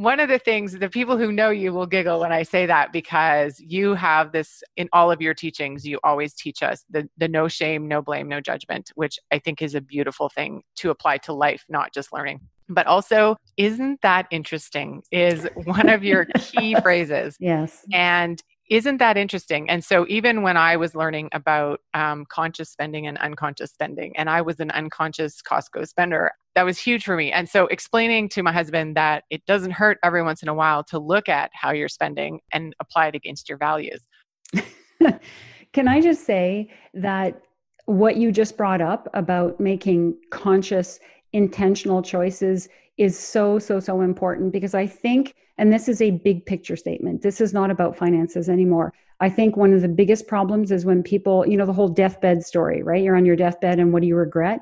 one 0.00 0.18
of 0.18 0.30
the 0.30 0.38
things 0.38 0.78
the 0.78 0.88
people 0.88 1.18
who 1.18 1.30
know 1.30 1.50
you 1.50 1.74
will 1.74 1.84
giggle 1.84 2.20
when 2.20 2.32
I 2.32 2.42
say 2.42 2.64
that 2.64 2.90
because 2.90 3.60
you 3.60 3.92
have 3.94 4.32
this 4.32 4.62
in 4.78 4.88
all 4.94 5.12
of 5.12 5.20
your 5.20 5.34
teachings. 5.34 5.86
You 5.86 6.00
always 6.02 6.32
teach 6.32 6.62
us 6.62 6.86
the, 6.88 7.06
the 7.18 7.28
no 7.28 7.48
shame, 7.48 7.86
no 7.86 8.00
blame, 8.00 8.26
no 8.26 8.40
judgment, 8.40 8.90
which 8.94 9.18
I 9.30 9.38
think 9.38 9.60
is 9.60 9.74
a 9.74 9.80
beautiful 9.82 10.30
thing 10.30 10.62
to 10.76 10.88
apply 10.88 11.18
to 11.18 11.34
life, 11.34 11.66
not 11.68 11.92
just 11.92 12.14
learning. 12.14 12.40
But 12.70 12.86
also, 12.86 13.36
isn't 13.58 14.00
that 14.00 14.26
interesting? 14.30 15.02
Is 15.12 15.46
one 15.64 15.90
of 15.90 16.02
your 16.02 16.24
key 16.38 16.76
phrases. 16.76 17.36
Yes. 17.38 17.84
And 17.92 18.42
isn't 18.70 18.98
that 18.98 19.18
interesting? 19.18 19.68
And 19.68 19.84
so, 19.84 20.06
even 20.08 20.40
when 20.40 20.56
I 20.56 20.76
was 20.76 20.94
learning 20.94 21.28
about 21.32 21.80
um, 21.92 22.24
conscious 22.30 22.70
spending 22.70 23.06
and 23.06 23.18
unconscious 23.18 23.72
spending, 23.72 24.16
and 24.16 24.30
I 24.30 24.40
was 24.40 24.60
an 24.60 24.70
unconscious 24.70 25.42
Costco 25.42 25.86
spender, 25.86 26.32
that 26.60 26.66
was 26.66 26.78
huge 26.78 27.04
for 27.04 27.16
me. 27.16 27.32
And 27.32 27.48
so, 27.48 27.68
explaining 27.68 28.28
to 28.30 28.42
my 28.42 28.52
husband 28.52 28.94
that 28.94 29.24
it 29.30 29.46
doesn't 29.46 29.70
hurt 29.70 29.96
every 30.04 30.22
once 30.22 30.42
in 30.42 30.48
a 30.50 30.52
while 30.52 30.84
to 30.84 30.98
look 30.98 31.26
at 31.26 31.50
how 31.54 31.72
you're 31.72 31.88
spending 31.88 32.40
and 32.52 32.76
apply 32.80 33.06
it 33.06 33.14
against 33.14 33.48
your 33.48 33.56
values. 33.56 34.02
Can 35.72 35.88
I 35.88 36.02
just 36.02 36.26
say 36.26 36.70
that 36.92 37.40
what 37.86 38.16
you 38.16 38.30
just 38.30 38.58
brought 38.58 38.82
up 38.82 39.08
about 39.14 39.58
making 39.58 40.18
conscious, 40.32 41.00
intentional 41.32 42.02
choices 42.02 42.68
is 42.98 43.18
so, 43.18 43.58
so, 43.58 43.80
so 43.80 44.02
important 44.02 44.52
because 44.52 44.74
I 44.74 44.86
think 44.86 45.34
and 45.56 45.72
this 45.72 45.88
is 45.88 46.02
a 46.02 46.10
big 46.10 46.44
picture 46.44 46.76
statement. 46.76 47.22
This 47.22 47.40
is 47.40 47.54
not 47.54 47.70
about 47.70 47.96
finances 47.96 48.50
anymore. 48.50 48.92
I 49.20 49.30
think 49.30 49.56
one 49.56 49.72
of 49.72 49.80
the 49.80 49.88
biggest 49.88 50.26
problems 50.26 50.70
is 50.70 50.84
when 50.84 51.02
people, 51.02 51.46
you 51.46 51.56
know, 51.56 51.66
the 51.66 51.72
whole 51.72 51.88
deathbed 51.88 52.44
story, 52.44 52.82
right? 52.82 53.02
You're 53.02 53.16
on 53.16 53.24
your 53.24 53.36
deathbed 53.36 53.78
and 53.78 53.94
what 53.94 54.02
do 54.02 54.08
you 54.08 54.16
regret? 54.16 54.60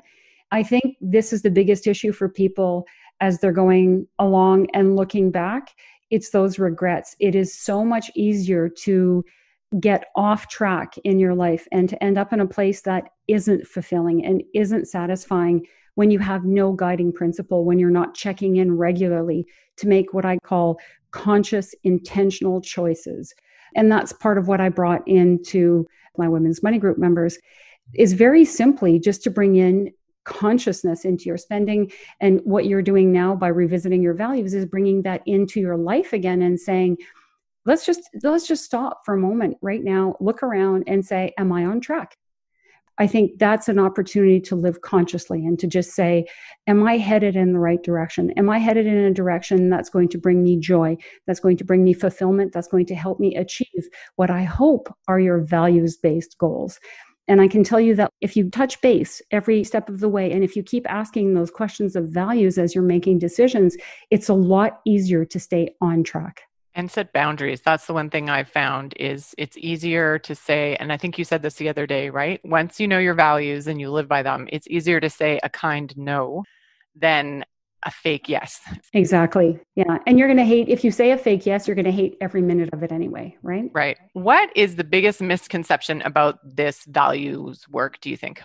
I 0.51 0.63
think 0.63 0.97
this 0.99 1.31
is 1.31 1.41
the 1.41 1.51
biggest 1.51 1.87
issue 1.87 2.11
for 2.11 2.27
people 2.27 2.85
as 3.21 3.39
they're 3.39 3.51
going 3.51 4.07
along 4.17 4.67
and 4.73 4.95
looking 4.95 5.31
back. 5.31 5.75
It's 6.09 6.31
those 6.31 6.57
regrets. 6.57 7.15
It 7.19 7.35
is 7.35 7.53
so 7.53 7.85
much 7.85 8.09
easier 8.15 8.69
to 8.69 9.23
get 9.79 10.05
off 10.15 10.47
track 10.47 10.95
in 11.03 11.19
your 11.19 11.35
life 11.35 11.67
and 11.71 11.87
to 11.89 12.03
end 12.03 12.17
up 12.17 12.33
in 12.33 12.39
a 12.39 12.47
place 12.47 12.81
that 12.81 13.09
isn't 13.27 13.67
fulfilling 13.67 14.25
and 14.25 14.41
isn't 14.55 14.87
satisfying 14.87 15.65
when 15.93 16.09
you 16.09 16.17
have 16.17 16.45
no 16.45 16.71
guiding 16.71 17.11
principle, 17.11 17.65
when 17.65 17.77
you're 17.77 17.89
not 17.89 18.15
checking 18.15 18.55
in 18.55 18.75
regularly 18.77 19.45
to 19.77 19.87
make 19.87 20.13
what 20.13 20.25
I 20.25 20.37
call 20.39 20.79
conscious, 21.11 21.75
intentional 21.83 22.61
choices. 22.61 23.33
And 23.75 23.91
that's 23.91 24.13
part 24.13 24.37
of 24.37 24.47
what 24.47 24.61
I 24.61 24.69
brought 24.69 25.07
into 25.07 25.85
my 26.17 26.27
women's 26.27 26.63
money 26.63 26.79
group 26.79 26.97
members 26.97 27.37
is 27.95 28.13
very 28.13 28.45
simply 28.45 28.99
just 28.99 29.23
to 29.23 29.31
bring 29.31 29.55
in 29.55 29.91
consciousness 30.29 31.03
into 31.03 31.25
your 31.25 31.37
spending 31.37 31.91
and 32.21 32.39
what 32.43 32.65
you're 32.65 32.81
doing 32.81 33.11
now 33.11 33.35
by 33.35 33.47
revisiting 33.47 34.01
your 34.01 34.13
values 34.13 34.53
is 34.53 34.65
bringing 34.65 35.01
that 35.01 35.21
into 35.25 35.59
your 35.59 35.75
life 35.75 36.13
again 36.13 36.43
and 36.43 36.59
saying 36.59 36.95
let's 37.65 37.85
just 37.85 38.09
let's 38.23 38.47
just 38.47 38.63
stop 38.63 39.01
for 39.03 39.15
a 39.15 39.19
moment 39.19 39.57
right 39.61 39.83
now 39.83 40.15
look 40.21 40.43
around 40.43 40.83
and 40.87 41.05
say 41.05 41.33
am 41.37 41.51
i 41.51 41.65
on 41.65 41.81
track 41.81 42.15
I 42.99 43.07
think 43.07 43.39
that's 43.39 43.69
an 43.69 43.79
opportunity 43.79 44.41
to 44.41 44.57
live 44.57 44.81
consciously 44.81 45.45
and 45.45 45.57
to 45.59 45.67
just 45.67 45.91
say, 45.91 46.25
Am 46.67 46.85
I 46.85 46.97
headed 46.97 47.37
in 47.37 47.53
the 47.53 47.59
right 47.59 47.81
direction? 47.81 48.31
Am 48.31 48.49
I 48.49 48.59
headed 48.59 48.85
in 48.85 48.97
a 48.97 49.13
direction 49.13 49.69
that's 49.69 49.89
going 49.89 50.09
to 50.09 50.17
bring 50.17 50.43
me 50.43 50.57
joy, 50.59 50.97
that's 51.25 51.39
going 51.39 51.55
to 51.57 51.63
bring 51.63 51.83
me 51.83 51.93
fulfillment, 51.93 52.51
that's 52.51 52.67
going 52.67 52.85
to 52.87 52.95
help 52.95 53.19
me 53.19 53.35
achieve 53.35 53.87
what 54.17 54.29
I 54.29 54.43
hope 54.43 54.93
are 55.07 55.19
your 55.19 55.39
values 55.39 55.95
based 55.95 56.37
goals? 56.37 56.77
And 57.29 57.39
I 57.39 57.47
can 57.47 57.63
tell 57.63 57.79
you 57.79 57.93
that 57.95 58.09
if 58.21 58.35
you 58.35 58.49
touch 58.49 58.81
base 58.81 59.21
every 59.29 59.63
step 59.63 59.87
of 59.87 59.99
the 59.99 60.09
way, 60.09 60.31
and 60.31 60.43
if 60.43 60.55
you 60.55 60.63
keep 60.63 60.89
asking 60.89 61.35
those 61.35 61.51
questions 61.51 61.95
of 61.95 62.09
values 62.09 62.57
as 62.57 62.73
you're 62.73 62.83
making 62.83 63.19
decisions, 63.19 63.77
it's 64.09 64.29
a 64.29 64.33
lot 64.33 64.81
easier 64.83 65.25
to 65.25 65.39
stay 65.39 65.75
on 65.79 66.03
track. 66.03 66.41
and 66.75 66.89
set 66.91 67.11
boundaries 67.13 67.61
that's 67.61 67.87
the 67.87 67.93
one 67.93 68.09
thing 68.09 68.29
i've 68.29 68.47
found 68.47 68.93
is 68.99 69.33
it's 69.37 69.57
easier 69.57 70.19
to 70.19 70.33
say 70.35 70.75
and 70.79 70.93
i 70.93 70.97
think 70.97 71.17
you 71.17 71.25
said 71.25 71.41
this 71.41 71.55
the 71.55 71.67
other 71.67 71.87
day 71.87 72.09
right 72.09 72.39
once 72.43 72.79
you 72.79 72.87
know 72.87 72.99
your 72.99 73.15
values 73.15 73.67
and 73.67 73.81
you 73.81 73.89
live 73.91 74.07
by 74.07 74.21
them 74.21 74.47
it's 74.51 74.67
easier 74.67 74.99
to 74.99 75.09
say 75.09 75.39
a 75.43 75.49
kind 75.49 75.97
no 75.97 76.43
than 76.95 77.43
a 77.83 77.91
fake 77.91 78.27
yes 78.27 78.59
exactly 78.93 79.59
yeah 79.75 79.97
and 80.05 80.19
you're 80.19 80.27
going 80.27 80.37
to 80.37 80.43
hate 80.43 80.67
if 80.67 80.83
you 80.83 80.91
say 80.91 81.11
a 81.11 81.17
fake 81.17 81.45
yes 81.45 81.67
you're 81.67 81.75
going 81.75 81.85
to 81.85 81.91
hate 81.91 82.17
every 82.19 82.41
minute 82.41 82.69
of 82.73 82.83
it 82.83 82.91
anyway 82.91 83.35
right 83.41 83.69
right 83.73 83.97
what 84.13 84.49
is 84.55 84.75
the 84.75 84.83
biggest 84.83 85.21
misconception 85.21 86.01
about 86.01 86.39
this 86.43 86.83
values 86.85 87.65
work 87.69 87.99
do 88.01 88.09
you 88.09 88.17
think 88.17 88.41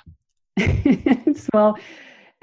well 1.52 1.76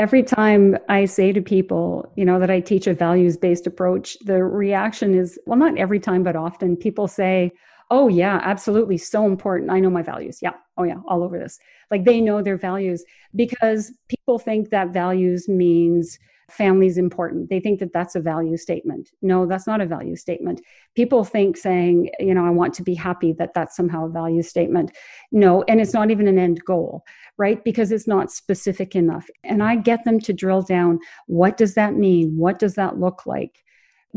every 0.02 0.24
time 0.24 0.76
I 0.90 1.06
say 1.06 1.32
to 1.32 1.42
people, 1.44 2.12
you 2.16 2.26
know, 2.26 2.40
that 2.40 2.50
I 2.50 2.60
teach 2.60 2.88
a 2.88 2.94
values 2.96 3.38
based 3.38 3.68
approach, 3.68 4.18
the 4.26 4.44
reaction 4.44 5.14
is, 5.14 5.38
well, 5.46 5.60
not 5.60 5.78
every 5.78 6.00
time, 6.00 6.24
but 6.24 6.36
often 6.36 6.76
people 6.76 7.08
say, 7.08 7.52
oh, 7.92 8.08
yeah, 8.08 8.40
absolutely, 8.44 8.98
so 8.98 9.28
important. 9.28 9.70
I 9.70 9.80
know 9.80 9.92
my 9.92 10.02
values. 10.02 10.40
Yeah. 10.42 10.54
Oh, 10.76 10.84
yeah, 10.84 10.96
all 11.08 11.24
over 11.24 11.38
this. 11.38 11.60
Like 11.92 12.06
they 12.06 12.20
know 12.20 12.42
their 12.42 12.58
values 12.58 13.04
because 13.36 13.94
people 14.08 14.40
think 14.40 14.72
that 14.72 14.90
values 14.90 15.48
means 15.48 16.18
family 16.52 16.88
is 16.88 16.98
important. 16.98 17.50
They 17.50 17.60
think 17.60 17.80
that 17.80 17.94
that's 17.94 18.16
a 18.16 18.20
value 18.20 18.58
statement. 18.58 19.12
No, 19.22 19.46
that's 19.46 19.68
not 19.68 19.82
a 19.82 19.86
value 19.86 20.16
statement. 20.16 20.62
People 20.96 21.24
think 21.24 21.58
saying, 21.58 22.10
you 22.20 22.34
know, 22.34 22.46
I 22.46 22.50
want 22.50 22.74
to 22.76 22.84
be 22.84 22.94
happy 22.94 23.34
that 23.34 23.54
that's 23.54 23.76
somehow 23.76 24.06
a 24.06 24.10
value 24.10 24.44
statement. 24.44 24.92
No, 25.32 25.64
and 25.68 25.80
it's 25.80 25.94
not 25.94 26.12
even 26.12 26.28
an 26.28 26.38
end 26.38 26.64
goal, 26.66 27.04
right? 27.38 27.64
Because 27.64 27.92
it's 27.92 28.08
not 28.08 28.32
specific 28.32 28.96
enough. 28.96 29.28
And 29.44 29.64
I 29.64 29.76
get 29.76 30.04
them 30.06 30.20
to 30.22 30.34
drill 30.34 30.62
down 30.62 31.00
what 31.28 31.58
does 31.58 31.76
that 31.76 31.96
mean? 31.96 32.38
What 32.38 32.60
does 32.60 32.76
that 32.76 33.00
look 33.00 33.26
like? 33.26 33.64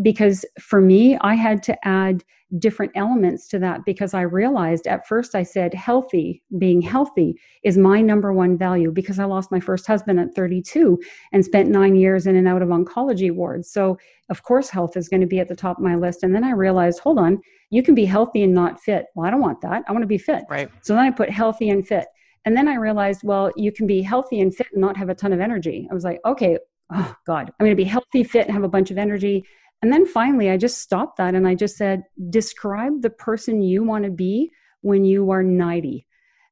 Because 0.02 0.44
for 0.60 0.80
me, 0.80 1.16
I 1.20 1.34
had 1.34 1.62
to 1.64 1.86
add 1.86 2.24
different 2.58 2.92
elements 2.94 3.48
to 3.48 3.58
that 3.58 3.84
because 3.84 4.14
I 4.14 4.22
realized 4.22 4.86
at 4.86 5.06
first 5.06 5.34
I 5.34 5.42
said 5.42 5.74
healthy, 5.74 6.42
being 6.58 6.80
healthy 6.80 7.34
is 7.64 7.76
my 7.76 8.00
number 8.00 8.32
one 8.32 8.56
value 8.56 8.92
because 8.92 9.18
I 9.18 9.24
lost 9.24 9.50
my 9.50 9.60
first 9.60 9.86
husband 9.86 10.20
at 10.20 10.34
32 10.34 10.98
and 11.32 11.44
spent 11.44 11.68
nine 11.68 11.96
years 11.96 12.26
in 12.26 12.36
and 12.36 12.46
out 12.46 12.62
of 12.62 12.68
oncology 12.68 13.32
wards. 13.32 13.70
So, 13.70 13.98
of 14.30 14.42
course, 14.42 14.68
health 14.68 14.96
is 14.96 15.08
going 15.08 15.22
to 15.22 15.26
be 15.26 15.40
at 15.40 15.48
the 15.48 15.56
top 15.56 15.78
of 15.78 15.84
my 15.84 15.96
list. 15.96 16.22
And 16.22 16.34
then 16.34 16.44
I 16.44 16.52
realized, 16.52 17.00
hold 17.00 17.18
on, 17.18 17.40
you 17.70 17.82
can 17.82 17.94
be 17.94 18.04
healthy 18.04 18.42
and 18.42 18.54
not 18.54 18.80
fit. 18.80 19.06
Well, 19.14 19.26
I 19.26 19.30
don't 19.30 19.40
want 19.40 19.60
that. 19.62 19.82
I 19.88 19.92
want 19.92 20.02
to 20.02 20.08
be 20.08 20.18
fit. 20.18 20.44
Right. 20.48 20.70
So 20.82 20.94
then 20.94 21.04
I 21.04 21.10
put 21.10 21.30
healthy 21.30 21.70
and 21.70 21.86
fit. 21.86 22.06
And 22.44 22.56
then 22.56 22.68
I 22.68 22.74
realized, 22.74 23.22
well, 23.24 23.50
you 23.56 23.72
can 23.72 23.86
be 23.86 24.02
healthy 24.02 24.40
and 24.40 24.54
fit 24.54 24.68
and 24.72 24.80
not 24.80 24.96
have 24.96 25.08
a 25.08 25.14
ton 25.14 25.32
of 25.32 25.40
energy. 25.40 25.88
I 25.90 25.94
was 25.94 26.04
like, 26.04 26.20
okay, 26.26 26.58
oh 26.92 27.14
God, 27.26 27.50
I'm 27.58 27.64
going 27.64 27.72
to 27.72 27.76
be 27.76 27.84
healthy, 27.84 28.22
fit, 28.22 28.46
and 28.46 28.52
have 28.52 28.64
a 28.64 28.68
bunch 28.68 28.90
of 28.90 28.98
energy 28.98 29.44
and 29.84 29.92
then 29.92 30.06
finally, 30.06 30.48
I 30.48 30.56
just 30.56 30.78
stopped 30.78 31.18
that 31.18 31.34
and 31.34 31.46
I 31.46 31.54
just 31.54 31.76
said, 31.76 32.04
describe 32.30 33.02
the 33.02 33.10
person 33.10 33.60
you 33.60 33.84
want 33.84 34.04
to 34.04 34.10
be 34.10 34.50
when 34.80 35.04
you 35.04 35.30
are 35.30 35.42
90. 35.42 36.06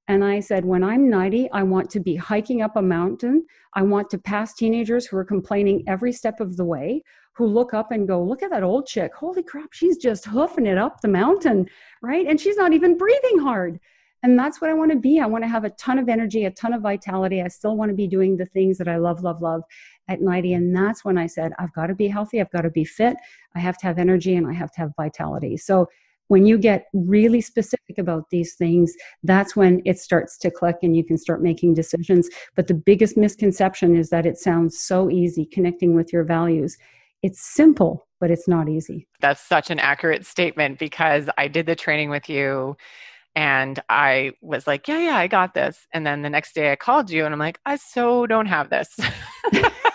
And 0.06 0.22
I 0.22 0.40
said, 0.40 0.66
when 0.66 0.84
I'm 0.84 1.08
90, 1.08 1.50
I 1.50 1.62
want 1.62 1.88
to 1.92 2.00
be 2.00 2.14
hiking 2.14 2.60
up 2.60 2.76
a 2.76 2.82
mountain. 2.82 3.46
I 3.72 3.80
want 3.80 4.10
to 4.10 4.18
pass 4.18 4.52
teenagers 4.52 5.06
who 5.06 5.16
are 5.16 5.24
complaining 5.24 5.82
every 5.86 6.12
step 6.12 6.40
of 6.40 6.58
the 6.58 6.66
way, 6.66 7.04
who 7.32 7.46
look 7.46 7.72
up 7.72 7.90
and 7.90 8.06
go, 8.06 8.22
look 8.22 8.42
at 8.42 8.50
that 8.50 8.64
old 8.64 8.86
chick. 8.86 9.14
Holy 9.14 9.42
crap, 9.42 9.72
she's 9.72 9.96
just 9.96 10.26
hoofing 10.26 10.66
it 10.66 10.76
up 10.76 11.00
the 11.00 11.08
mountain, 11.08 11.70
right? 12.02 12.26
And 12.26 12.38
she's 12.38 12.58
not 12.58 12.74
even 12.74 12.98
breathing 12.98 13.38
hard. 13.38 13.80
And 14.22 14.38
that's 14.38 14.60
what 14.60 14.68
I 14.68 14.74
want 14.74 14.90
to 14.90 14.98
be. 14.98 15.20
I 15.20 15.26
want 15.26 15.42
to 15.42 15.48
have 15.48 15.64
a 15.64 15.70
ton 15.70 15.98
of 15.98 16.10
energy, 16.10 16.44
a 16.44 16.50
ton 16.50 16.74
of 16.74 16.82
vitality. 16.82 17.40
I 17.40 17.48
still 17.48 17.78
want 17.78 17.88
to 17.88 17.96
be 17.96 18.06
doing 18.06 18.36
the 18.36 18.44
things 18.44 18.76
that 18.76 18.88
I 18.88 18.98
love, 18.98 19.22
love, 19.22 19.40
love 19.40 19.62
at 20.09 20.21
90. 20.21 20.54
And 20.54 20.76
that's 20.76 21.04
when 21.04 21.18
I 21.18 21.26
said, 21.26 21.52
I've 21.59 21.73
got 21.73 21.87
to 21.87 21.94
be 21.94 22.09
healthy, 22.09 22.40
I've 22.40 22.50
got 22.50 22.62
to 22.62 22.71
be 22.71 22.85
fit, 22.85 23.16
I 23.54 23.61
have 23.61 23.78
to 23.78 23.87
have 23.87 23.99
energy, 23.99 24.35
and 24.35 24.47
I 24.47 24.52
have 24.52 24.73
to 24.73 24.80
have 24.80 24.90
vitality. 24.97 25.56
So 25.56 25.88
when 26.28 26.47
you 26.47 26.56
get 26.56 26.87
really 26.94 27.42
specific 27.42 27.99
about 27.99 28.30
these 28.30 28.54
things, 28.54 28.94
that's 29.23 29.54
when 29.54 29.82
it 29.85 29.99
starts 29.99 30.38
to 30.38 30.50
click 30.50 30.76
and 30.82 30.97
you 30.97 31.04
can 31.04 31.18
start 31.18 31.42
making 31.42 31.75
decisions. 31.75 32.28
But 32.54 32.69
the 32.69 32.75
biggest 32.75 33.19
misconception 33.19 33.97
is 33.97 34.08
that 34.10 34.25
it 34.25 34.38
sounds 34.38 34.80
so 34.80 35.10
easy 35.10 35.45
connecting 35.45 35.95
with 35.95 36.10
your 36.10 36.25
values. 36.25 36.78
It's 37.23 37.41
simple, 37.41 38.08
but 38.19 38.30
it's 38.30 38.49
not 38.49 38.69
easy. 38.69 39.06
That's 39.21 39.43
such 39.43 39.71
an 39.71 39.78
accurate 39.78 40.25
statement 40.25 40.78
because 40.78 41.28
I 41.36 41.49
did 41.49 41.67
the 41.67 41.76
training 41.76 42.08
with 42.08 42.30
you 42.30 42.76
and 43.34 43.78
I 43.88 44.32
was 44.41 44.67
like, 44.67 44.88
yeah, 44.88 45.00
yeah, 45.00 45.17
I 45.17 45.26
got 45.26 45.54
this. 45.54 45.86
And 45.93 46.06
then 46.06 46.23
the 46.23 46.30
next 46.30 46.54
day 46.54 46.73
I 46.73 46.76
called 46.76 47.10
you 47.10 47.25
and 47.25 47.32
I'm 47.34 47.38
like, 47.38 47.58
I 47.67 47.76
so 47.76 48.26
don't 48.26 48.47
have 48.47 48.71
this. 48.71 48.99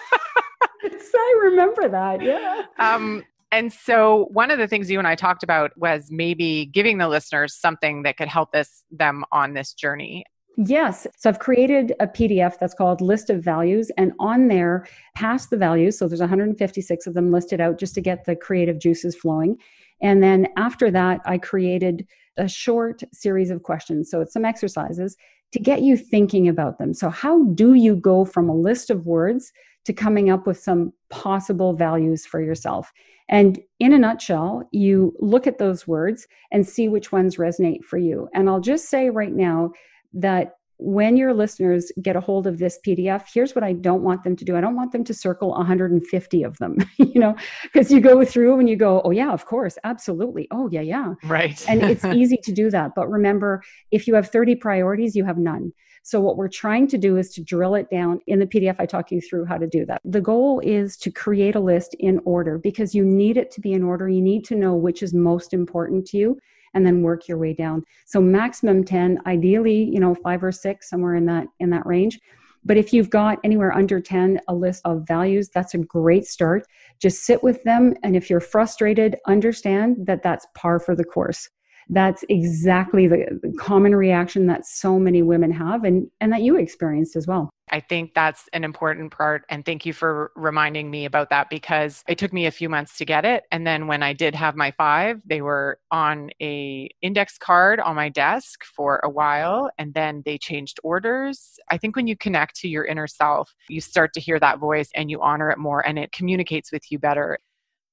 I 1.57 1.63
remember 1.63 1.89
that. 1.89 2.21
Yeah. 2.21 2.63
Um, 2.79 3.23
and 3.51 3.71
so 3.71 4.27
one 4.31 4.51
of 4.51 4.59
the 4.59 4.67
things 4.67 4.91
you 4.91 4.99
and 4.99 5.07
I 5.07 5.15
talked 5.15 5.43
about 5.43 5.71
was 5.77 6.07
maybe 6.11 6.65
giving 6.65 6.97
the 6.97 7.07
listeners 7.07 7.55
something 7.55 8.03
that 8.03 8.17
could 8.17 8.27
help 8.27 8.51
this 8.51 8.83
them 8.91 9.23
on 9.31 9.53
this 9.53 9.73
journey. 9.73 10.25
Yes. 10.57 11.05
So 11.15 11.29
I've 11.29 11.39
created 11.39 11.93
a 11.99 12.07
PDF 12.07 12.57
that's 12.59 12.73
called 12.73 12.99
List 12.99 13.29
of 13.29 13.43
Values, 13.43 13.91
and 13.95 14.11
on 14.19 14.47
there, 14.47 14.87
past 15.15 15.51
the 15.51 15.57
values, 15.57 15.99
so 15.99 16.07
there's 16.07 16.19
156 16.19 17.07
of 17.07 17.13
them 17.13 17.31
listed 17.31 17.61
out 17.61 17.77
just 17.77 17.93
to 17.93 18.01
get 18.01 18.25
the 18.25 18.35
creative 18.35 18.79
juices 18.79 19.15
flowing. 19.15 19.57
And 20.01 20.21
then 20.21 20.47
after 20.57 20.89
that, 20.91 21.21
I 21.25 21.37
created 21.37 22.07
a 22.37 22.47
short 22.47 23.03
series 23.13 23.51
of 23.51 23.63
questions. 23.63 24.09
So 24.09 24.21
it's 24.21 24.33
some 24.33 24.45
exercises 24.45 25.15
to 25.53 25.59
get 25.59 25.81
you 25.81 25.97
thinking 25.97 26.47
about 26.47 26.77
them. 26.77 26.93
So, 26.93 27.09
how 27.09 27.43
do 27.45 27.73
you 27.73 27.95
go 27.95 28.25
from 28.25 28.49
a 28.49 28.55
list 28.55 28.89
of 28.89 29.05
words 29.05 29.51
to 29.85 29.93
coming 29.93 30.29
up 30.29 30.45
with 30.45 30.59
some 30.59 30.93
possible 31.09 31.73
values 31.73 32.25
for 32.25 32.41
yourself? 32.41 32.91
And 33.29 33.59
in 33.79 33.93
a 33.93 33.97
nutshell, 33.97 34.67
you 34.71 35.13
look 35.19 35.47
at 35.47 35.57
those 35.57 35.87
words 35.87 36.27
and 36.51 36.67
see 36.67 36.87
which 36.87 37.11
ones 37.11 37.37
resonate 37.37 37.83
for 37.83 37.97
you. 37.97 38.29
And 38.33 38.49
I'll 38.49 38.61
just 38.61 38.89
say 38.89 39.09
right 39.09 39.33
now 39.33 39.71
that 40.13 40.56
when 40.79 41.17
your 41.17 41.33
listeners 41.33 41.91
get 42.01 42.15
a 42.15 42.21
hold 42.21 42.45
of 42.45 42.59
this 42.59 42.79
PDF, 42.85 43.25
here's 43.33 43.55
what 43.55 43.63
I 43.63 43.73
don't 43.73 44.03
want 44.03 44.23
them 44.23 44.35
to 44.35 44.45
do. 44.45 44.55
I 44.55 44.61
don't 44.61 44.75
want 44.75 44.91
them 44.91 45.03
to 45.05 45.13
circle 45.13 45.49
150 45.49 46.43
of 46.43 46.57
them, 46.57 46.77
you 46.97 47.19
know, 47.19 47.35
because 47.63 47.91
you 47.91 47.99
go 47.99 48.23
through 48.23 48.59
and 48.59 48.69
you 48.69 48.75
go, 48.75 49.01
oh, 49.03 49.11
yeah, 49.11 49.31
of 49.31 49.45
course, 49.45 49.77
absolutely. 49.83 50.47
Oh, 50.51 50.69
yeah, 50.71 50.81
yeah. 50.81 51.13
Right. 51.23 51.63
and 51.67 51.81
it's 51.81 52.05
easy 52.15 52.37
to 52.43 52.51
do 52.51 52.69
that. 52.69 52.93
But 52.95 53.09
remember, 53.09 53.63
if 53.91 54.07
you 54.07 54.15
have 54.15 54.29
30 54.29 54.55
priorities, 54.55 55.15
you 55.15 55.25
have 55.25 55.37
none. 55.37 55.73
So, 56.03 56.21
what 56.21 56.37
we're 56.37 56.47
trying 56.47 56.87
to 56.89 56.97
do 56.97 57.17
is 57.17 57.31
to 57.31 57.43
drill 57.43 57.75
it 57.75 57.89
down. 57.89 58.21
In 58.27 58.39
the 58.39 58.45
PDF, 58.45 58.77
I 58.79 58.85
talk 58.85 59.11
you 59.11 59.19
through 59.19 59.43
how 59.43 59.57
to 59.57 59.67
do 59.67 59.85
that. 59.87 59.99
The 60.05 60.21
goal 60.21 60.61
is 60.61 60.95
to 60.97 61.11
create 61.11 61.55
a 61.55 61.59
list 61.59 61.95
in 61.99 62.21
order 62.23 62.57
because 62.57 62.95
you 62.95 63.03
need 63.03 63.35
it 63.35 63.51
to 63.51 63.59
be 63.59 63.73
in 63.73 63.83
order. 63.83 64.07
You 64.07 64.21
need 64.21 64.45
to 64.45 64.55
know 64.55 64.73
which 64.73 65.03
is 65.03 65.13
most 65.13 65.53
important 65.53 66.05
to 66.07 66.17
you 66.17 66.39
and 66.77 66.85
then 66.85 67.01
work 67.01 67.27
your 67.27 67.39
way 67.39 67.53
down. 67.53 67.83
So 68.05 68.21
maximum 68.21 68.83
10, 68.83 69.19
ideally, 69.25 69.83
you 69.83 69.99
know, 69.99 70.15
five 70.15 70.43
or 70.43 70.51
six, 70.51 70.89
somewhere 70.89 71.15
in 71.15 71.25
that 71.25 71.47
in 71.59 71.71
that 71.71 71.85
range. 71.85 72.19
But 72.63 72.77
if 72.77 72.93
you've 72.93 73.09
got 73.09 73.39
anywhere 73.43 73.73
under 73.73 73.99
10, 73.99 74.39
a 74.47 74.53
list 74.53 74.81
of 74.85 75.07
values, 75.07 75.49
that's 75.53 75.73
a 75.73 75.79
great 75.79 76.25
start. 76.25 76.65
Just 76.99 77.23
sit 77.23 77.41
with 77.41 77.63
them. 77.63 77.93
And 78.03 78.15
if 78.15 78.29
you're 78.29 78.39
frustrated, 78.39 79.15
understand 79.25 80.05
that 80.05 80.21
that's 80.21 80.45
par 80.53 80.79
for 80.79 80.95
the 80.95 81.03
course. 81.03 81.49
That's 81.89 82.23
exactly 82.29 83.07
the, 83.07 83.53
common 83.57 83.95
reaction 83.95 84.47
that 84.47 84.65
so 84.65 84.99
many 84.99 85.21
women 85.21 85.51
have 85.51 85.83
and, 85.83 86.09
and 86.21 86.31
that 86.33 86.41
you 86.41 86.57
experienced 86.57 87.15
as 87.15 87.27
well. 87.27 87.49
I 87.69 87.81
think 87.81 88.13
that's 88.13 88.47
an 88.53 88.63
important 88.63 89.11
part. 89.11 89.43
And 89.49 89.65
thank 89.65 89.85
you 89.85 89.91
for 89.91 90.31
reminding 90.35 90.89
me 90.89 91.05
about 91.05 91.29
that 91.31 91.49
because 91.49 92.03
it 92.07 92.17
took 92.17 92.31
me 92.31 92.45
a 92.45 92.51
few 92.51 92.69
months 92.69 92.97
to 92.97 93.05
get 93.05 93.25
it. 93.25 93.43
And 93.51 93.67
then 93.67 93.87
when 93.87 94.03
I 94.03 94.13
did 94.13 94.35
have 94.35 94.55
my 94.55 94.71
five, 94.71 95.21
they 95.25 95.41
were 95.41 95.79
on 95.91 96.29
a 96.41 96.89
index 97.01 97.37
card 97.37 97.79
on 97.81 97.95
my 97.95 98.07
desk 98.07 98.63
for 98.63 99.01
a 99.03 99.09
while. 99.09 99.69
And 99.77 99.93
then 99.93 100.21
they 100.25 100.37
changed 100.37 100.79
orders. 100.81 101.59
I 101.69 101.77
think 101.77 101.95
when 101.97 102.07
you 102.07 102.15
connect 102.15 102.55
to 102.61 102.69
your 102.69 102.85
inner 102.85 103.07
self, 103.07 103.53
you 103.67 103.81
start 103.81 104.13
to 104.13 104.21
hear 104.21 104.39
that 104.39 104.59
voice 104.59 104.89
and 104.95 105.11
you 105.11 105.21
honor 105.21 105.49
it 105.49 105.57
more 105.57 105.85
and 105.85 105.99
it 105.99 106.13
communicates 106.13 106.71
with 106.71 106.89
you 106.89 106.99
better. 106.99 107.37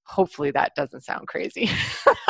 Hopefully 0.06 0.52
that 0.52 0.72
doesn't 0.76 1.02
sound 1.02 1.26
crazy. 1.26 1.68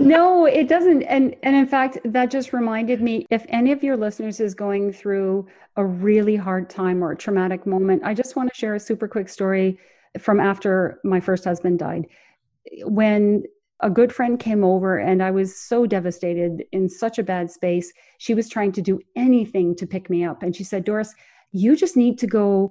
no, 0.00 0.46
it 0.46 0.68
doesn't. 0.68 1.02
And 1.04 1.34
and 1.42 1.56
in 1.56 1.66
fact, 1.66 1.98
that 2.04 2.30
just 2.30 2.52
reminded 2.52 3.00
me 3.00 3.26
if 3.30 3.44
any 3.48 3.72
of 3.72 3.82
your 3.82 3.96
listeners 3.96 4.40
is 4.40 4.54
going 4.54 4.92
through 4.92 5.46
a 5.76 5.84
really 5.84 6.36
hard 6.36 6.70
time 6.70 7.02
or 7.02 7.12
a 7.12 7.16
traumatic 7.16 7.66
moment, 7.66 8.02
I 8.04 8.14
just 8.14 8.36
want 8.36 8.52
to 8.52 8.58
share 8.58 8.74
a 8.74 8.80
super 8.80 9.08
quick 9.08 9.28
story 9.28 9.78
from 10.18 10.40
after 10.40 11.00
my 11.04 11.20
first 11.20 11.44
husband 11.44 11.78
died. 11.78 12.06
When 12.84 13.44
a 13.80 13.90
good 13.90 14.12
friend 14.12 14.38
came 14.38 14.64
over 14.64 14.98
and 14.98 15.22
I 15.22 15.30
was 15.30 15.56
so 15.56 15.86
devastated 15.86 16.64
in 16.72 16.88
such 16.88 17.18
a 17.18 17.24
bad 17.24 17.50
space, 17.50 17.92
she 18.18 18.34
was 18.34 18.48
trying 18.48 18.72
to 18.72 18.82
do 18.82 19.00
anything 19.16 19.74
to 19.76 19.86
pick 19.86 20.08
me 20.08 20.24
up 20.24 20.42
and 20.42 20.54
she 20.54 20.64
said, 20.64 20.84
"Doris, 20.84 21.14
you 21.52 21.76
just 21.76 21.96
need 21.96 22.18
to 22.18 22.26
go 22.26 22.70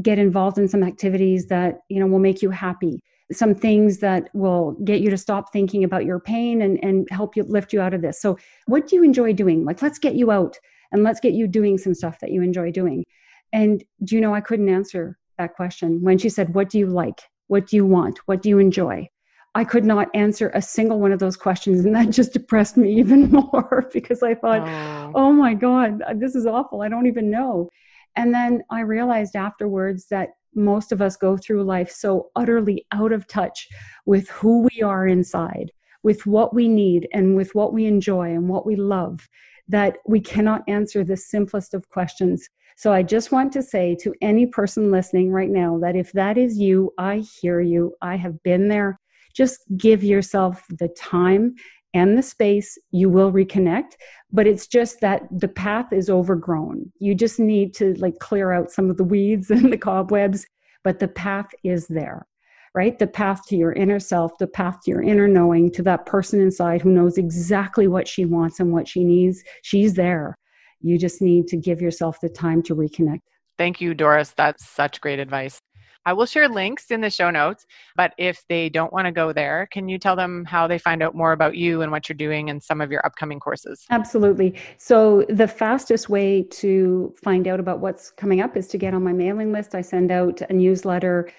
get 0.00 0.18
involved 0.18 0.58
in 0.58 0.68
some 0.68 0.82
activities 0.82 1.46
that, 1.46 1.80
you 1.88 1.98
know, 2.00 2.06
will 2.06 2.18
make 2.18 2.42
you 2.42 2.50
happy." 2.50 3.00
Some 3.32 3.54
things 3.54 3.98
that 3.98 4.28
will 4.34 4.72
get 4.84 5.00
you 5.00 5.10
to 5.10 5.18
stop 5.18 5.52
thinking 5.52 5.84
about 5.84 6.04
your 6.04 6.20
pain 6.20 6.62
and, 6.62 6.82
and 6.82 7.08
help 7.10 7.36
you 7.36 7.42
lift 7.44 7.72
you 7.72 7.80
out 7.80 7.94
of 7.94 8.02
this. 8.02 8.20
So, 8.20 8.38
what 8.66 8.88
do 8.88 8.96
you 8.96 9.02
enjoy 9.02 9.32
doing? 9.32 9.64
Like, 9.64 9.82
let's 9.82 9.98
get 9.98 10.14
you 10.14 10.30
out 10.30 10.58
and 10.92 11.02
let's 11.02 11.20
get 11.20 11.32
you 11.32 11.46
doing 11.46 11.78
some 11.78 11.94
stuff 11.94 12.20
that 12.20 12.30
you 12.30 12.42
enjoy 12.42 12.70
doing. 12.70 13.04
And 13.52 13.82
do 14.04 14.14
you 14.14 14.20
know, 14.20 14.34
I 14.34 14.40
couldn't 14.40 14.68
answer 14.68 15.18
that 15.38 15.54
question 15.54 16.02
when 16.02 16.18
she 16.18 16.28
said, 16.28 16.54
What 16.54 16.70
do 16.70 16.78
you 16.78 16.86
like? 16.86 17.20
What 17.48 17.66
do 17.66 17.76
you 17.76 17.86
want? 17.86 18.20
What 18.26 18.42
do 18.42 18.48
you 18.48 18.58
enjoy? 18.58 19.08
I 19.54 19.64
could 19.64 19.84
not 19.84 20.08
answer 20.14 20.50
a 20.54 20.62
single 20.62 20.98
one 20.98 21.12
of 21.12 21.18
those 21.18 21.36
questions. 21.36 21.84
And 21.84 21.94
that 21.94 22.10
just 22.10 22.32
depressed 22.32 22.76
me 22.76 22.94
even 22.98 23.30
more 23.30 23.88
because 23.92 24.22
I 24.22 24.34
thought, 24.34 24.66
oh. 24.66 25.12
oh 25.14 25.32
my 25.32 25.54
God, 25.54 26.02
this 26.16 26.34
is 26.34 26.46
awful. 26.46 26.82
I 26.82 26.88
don't 26.88 27.06
even 27.06 27.30
know. 27.30 27.68
And 28.16 28.32
then 28.34 28.62
I 28.70 28.80
realized 28.80 29.36
afterwards 29.36 30.06
that 30.10 30.30
most 30.54 30.92
of 30.92 31.02
us 31.02 31.16
go 31.16 31.36
through 31.36 31.64
life 31.64 31.90
so 31.90 32.30
utterly 32.36 32.86
out 32.92 33.12
of 33.12 33.26
touch 33.26 33.68
with 34.06 34.28
who 34.28 34.68
we 34.72 34.82
are 34.82 35.06
inside, 35.06 35.72
with 36.02 36.26
what 36.26 36.54
we 36.54 36.68
need, 36.68 37.08
and 37.12 37.36
with 37.36 37.54
what 37.54 37.72
we 37.72 37.86
enjoy 37.86 38.30
and 38.30 38.48
what 38.48 38.66
we 38.66 38.76
love 38.76 39.28
that 39.68 39.96
we 40.06 40.20
cannot 40.20 40.62
answer 40.68 41.04
the 41.04 41.16
simplest 41.16 41.74
of 41.74 41.88
questions. 41.88 42.48
So 42.76 42.92
I 42.92 43.02
just 43.02 43.32
want 43.32 43.52
to 43.52 43.62
say 43.62 43.96
to 44.00 44.14
any 44.20 44.46
person 44.46 44.90
listening 44.90 45.30
right 45.30 45.50
now 45.50 45.78
that 45.78 45.96
if 45.96 46.12
that 46.12 46.38
is 46.38 46.58
you, 46.58 46.92
I 46.98 47.18
hear 47.40 47.60
you. 47.60 47.94
I 48.02 48.16
have 48.16 48.42
been 48.42 48.68
there. 48.68 48.98
Just 49.34 49.60
give 49.76 50.02
yourself 50.02 50.64
the 50.68 50.88
time 50.88 51.54
and 51.94 52.16
the 52.16 52.22
space. 52.22 52.78
You 52.90 53.08
will 53.08 53.32
reconnect, 53.32 53.96
but 54.32 54.46
it's 54.46 54.66
just 54.66 55.00
that 55.00 55.22
the 55.30 55.48
path 55.48 55.92
is 55.92 56.10
overgrown. 56.10 56.92
You 56.98 57.14
just 57.14 57.38
need 57.38 57.74
to 57.74 57.94
like 57.94 58.18
clear 58.18 58.52
out 58.52 58.70
some 58.70 58.90
of 58.90 58.96
the 58.96 59.04
weeds 59.04 59.50
and 59.50 59.72
the 59.72 59.78
cobwebs, 59.78 60.46
but 60.84 60.98
the 60.98 61.08
path 61.08 61.50
is 61.64 61.86
there 61.86 62.26
right? 62.74 62.98
The 62.98 63.06
path 63.06 63.46
to 63.48 63.56
your 63.56 63.72
inner 63.72 64.00
self, 64.00 64.38
the 64.38 64.46
path 64.46 64.80
to 64.84 64.90
your 64.90 65.02
inner 65.02 65.28
knowing, 65.28 65.70
to 65.72 65.82
that 65.82 66.06
person 66.06 66.40
inside 66.40 66.80
who 66.80 66.90
knows 66.90 67.18
exactly 67.18 67.86
what 67.86 68.08
she 68.08 68.24
wants 68.24 68.60
and 68.60 68.72
what 68.72 68.88
she 68.88 69.04
needs. 69.04 69.42
She's 69.62 69.94
there. 69.94 70.38
You 70.80 70.98
just 70.98 71.20
need 71.22 71.46
to 71.48 71.56
give 71.56 71.80
yourself 71.80 72.18
the 72.20 72.28
time 72.28 72.62
to 72.64 72.74
reconnect. 72.74 73.20
Thank 73.58 73.80
you, 73.80 73.94
Doris. 73.94 74.32
That's 74.36 74.66
such 74.68 75.00
great 75.00 75.18
advice. 75.18 75.60
I 76.04 76.12
will 76.12 76.26
share 76.26 76.48
links 76.48 76.90
in 76.90 77.00
the 77.00 77.10
show 77.10 77.30
notes, 77.30 77.66
but 77.96 78.12
if 78.18 78.44
they 78.48 78.68
don't 78.68 78.92
want 78.92 79.06
to 79.06 79.12
go 79.12 79.32
there, 79.32 79.68
can 79.70 79.88
you 79.88 79.98
tell 79.98 80.16
them 80.16 80.44
how 80.44 80.66
they 80.66 80.78
find 80.78 81.02
out 81.02 81.14
more 81.14 81.32
about 81.32 81.56
you 81.56 81.82
and 81.82 81.92
what 81.92 82.08
you're 82.08 82.16
doing 82.16 82.50
and 82.50 82.62
some 82.62 82.80
of 82.80 82.90
your 82.90 83.04
upcoming 83.06 83.38
courses? 83.38 83.86
Absolutely. 83.90 84.54
So, 84.78 85.24
the 85.28 85.48
fastest 85.48 86.08
way 86.08 86.42
to 86.42 87.14
find 87.22 87.46
out 87.46 87.60
about 87.60 87.80
what's 87.80 88.10
coming 88.10 88.40
up 88.40 88.56
is 88.56 88.68
to 88.68 88.78
get 88.78 88.94
on 88.94 89.04
my 89.04 89.12
mailing 89.12 89.52
list. 89.52 89.74
I 89.74 89.80
send 89.82 90.10
out 90.10 90.40
a 90.42 90.52
newsletter 90.52 91.30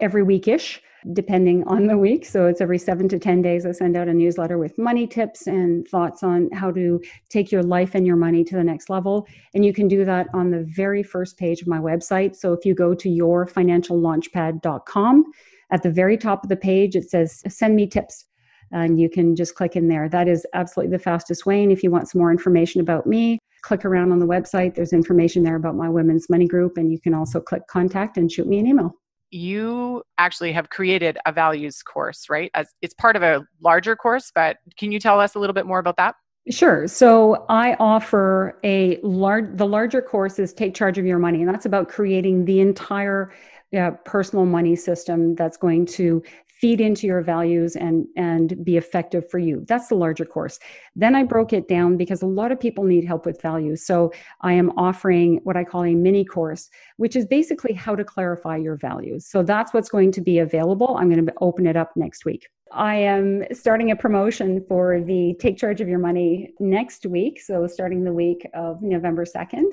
every 0.00 0.24
weekish 0.24 0.80
depending 1.12 1.62
on 1.64 1.86
the 1.86 1.96
week. 1.96 2.26
So 2.26 2.46
it's 2.46 2.60
every 2.60 2.78
seven 2.78 3.08
to 3.08 3.18
10 3.18 3.40
days. 3.42 3.66
I 3.66 3.72
send 3.72 3.96
out 3.96 4.06
a 4.08 4.14
newsletter 4.14 4.58
with 4.58 4.78
money 4.78 5.06
tips 5.06 5.46
and 5.46 5.86
thoughts 5.88 6.22
on 6.22 6.50
how 6.50 6.70
to 6.72 7.00
take 7.28 7.52
your 7.52 7.62
life 7.62 7.94
and 7.94 8.06
your 8.06 8.16
money 8.16 8.44
to 8.44 8.56
the 8.56 8.64
next 8.64 8.90
level. 8.90 9.26
And 9.54 9.64
you 9.64 9.72
can 9.72 9.88
do 9.88 10.04
that 10.04 10.26
on 10.34 10.50
the 10.50 10.64
very 10.64 11.02
first 11.02 11.38
page 11.38 11.62
of 11.62 11.68
my 11.68 11.78
website. 11.78 12.36
So 12.36 12.52
if 12.52 12.66
you 12.66 12.74
go 12.74 12.94
to 12.94 13.08
yourfinanciallaunchpad.com, 13.08 15.24
at 15.70 15.82
the 15.82 15.90
very 15.90 16.16
top 16.16 16.42
of 16.42 16.48
the 16.48 16.56
page, 16.56 16.96
it 16.96 17.10
says 17.10 17.42
send 17.48 17.76
me 17.76 17.86
tips. 17.86 18.24
And 18.70 19.00
you 19.00 19.08
can 19.08 19.34
just 19.34 19.54
click 19.54 19.76
in 19.76 19.88
there. 19.88 20.10
That 20.10 20.28
is 20.28 20.46
absolutely 20.52 20.94
the 20.96 21.02
fastest 21.02 21.46
way. 21.46 21.62
And 21.62 21.72
if 21.72 21.82
you 21.82 21.90
want 21.90 22.06
some 22.08 22.20
more 22.20 22.30
information 22.30 22.82
about 22.82 23.06
me, 23.06 23.38
click 23.62 23.82
around 23.84 24.12
on 24.12 24.18
the 24.18 24.26
website. 24.26 24.74
There's 24.74 24.92
information 24.92 25.42
there 25.42 25.56
about 25.56 25.74
my 25.74 25.88
women's 25.88 26.28
money 26.28 26.46
group. 26.46 26.76
And 26.76 26.92
you 26.92 27.00
can 27.00 27.14
also 27.14 27.40
click 27.40 27.66
contact 27.66 28.18
and 28.18 28.30
shoot 28.30 28.46
me 28.46 28.58
an 28.58 28.66
email 28.66 28.94
you 29.30 30.02
actually 30.16 30.52
have 30.52 30.70
created 30.70 31.18
a 31.26 31.32
values 31.32 31.82
course, 31.82 32.30
right? 32.30 32.50
As 32.54 32.68
it's 32.82 32.94
part 32.94 33.16
of 33.16 33.22
a 33.22 33.44
larger 33.62 33.96
course, 33.96 34.30
but 34.34 34.58
can 34.78 34.92
you 34.92 34.98
tell 34.98 35.20
us 35.20 35.34
a 35.34 35.38
little 35.38 35.54
bit 35.54 35.66
more 35.66 35.78
about 35.78 35.96
that? 35.96 36.14
Sure. 36.50 36.86
So 36.86 37.44
I 37.48 37.76
offer 37.78 38.58
a 38.64 38.98
large 39.02 39.56
the 39.56 39.66
larger 39.66 40.00
course 40.00 40.38
is 40.38 40.54
take 40.54 40.74
charge 40.74 40.96
of 40.96 41.04
your 41.04 41.18
money 41.18 41.40
and 41.40 41.48
that's 41.48 41.66
about 41.66 41.88
creating 41.88 42.46
the 42.46 42.60
entire 42.60 43.32
uh, 43.78 43.90
personal 44.06 44.46
money 44.46 44.74
system 44.74 45.34
that's 45.34 45.58
going 45.58 45.84
to 45.84 46.22
feed 46.60 46.80
into 46.80 47.06
your 47.06 47.22
values 47.22 47.76
and 47.76 48.06
and 48.16 48.64
be 48.64 48.76
effective 48.76 49.30
for 49.30 49.38
you. 49.38 49.64
That's 49.66 49.88
the 49.88 49.94
larger 49.94 50.24
course. 50.24 50.58
Then 50.96 51.14
i 51.14 51.22
broke 51.22 51.52
it 51.52 51.68
down 51.68 51.96
because 51.96 52.22
a 52.22 52.26
lot 52.26 52.52
of 52.52 52.60
people 52.60 52.84
need 52.84 53.04
help 53.04 53.26
with 53.26 53.40
values. 53.40 53.84
So 53.84 54.12
i 54.40 54.52
am 54.52 54.70
offering 54.76 55.40
what 55.44 55.56
i 55.56 55.64
call 55.64 55.84
a 55.84 55.94
mini 55.94 56.24
course 56.24 56.70
which 56.96 57.16
is 57.16 57.26
basically 57.26 57.72
how 57.72 57.94
to 57.94 58.04
clarify 58.04 58.56
your 58.56 58.76
values. 58.76 59.26
So 59.26 59.42
that's 59.42 59.72
what's 59.72 59.88
going 59.88 60.12
to 60.12 60.20
be 60.20 60.38
available. 60.38 60.96
I'm 60.98 61.08
going 61.08 61.24
to 61.24 61.32
open 61.40 61.66
it 61.66 61.76
up 61.76 61.92
next 61.96 62.24
week. 62.24 62.48
I 62.72 62.96
am 62.96 63.44
starting 63.52 63.90
a 63.90 63.96
promotion 63.96 64.64
for 64.68 65.00
the 65.00 65.34
Take 65.40 65.56
Charge 65.56 65.80
of 65.80 65.88
Your 65.88 65.98
Money 65.98 66.52
next 66.60 67.06
week. 67.06 67.40
So, 67.40 67.66
starting 67.66 68.04
the 68.04 68.12
week 68.12 68.46
of 68.52 68.82
November 68.82 69.24
2nd, 69.24 69.70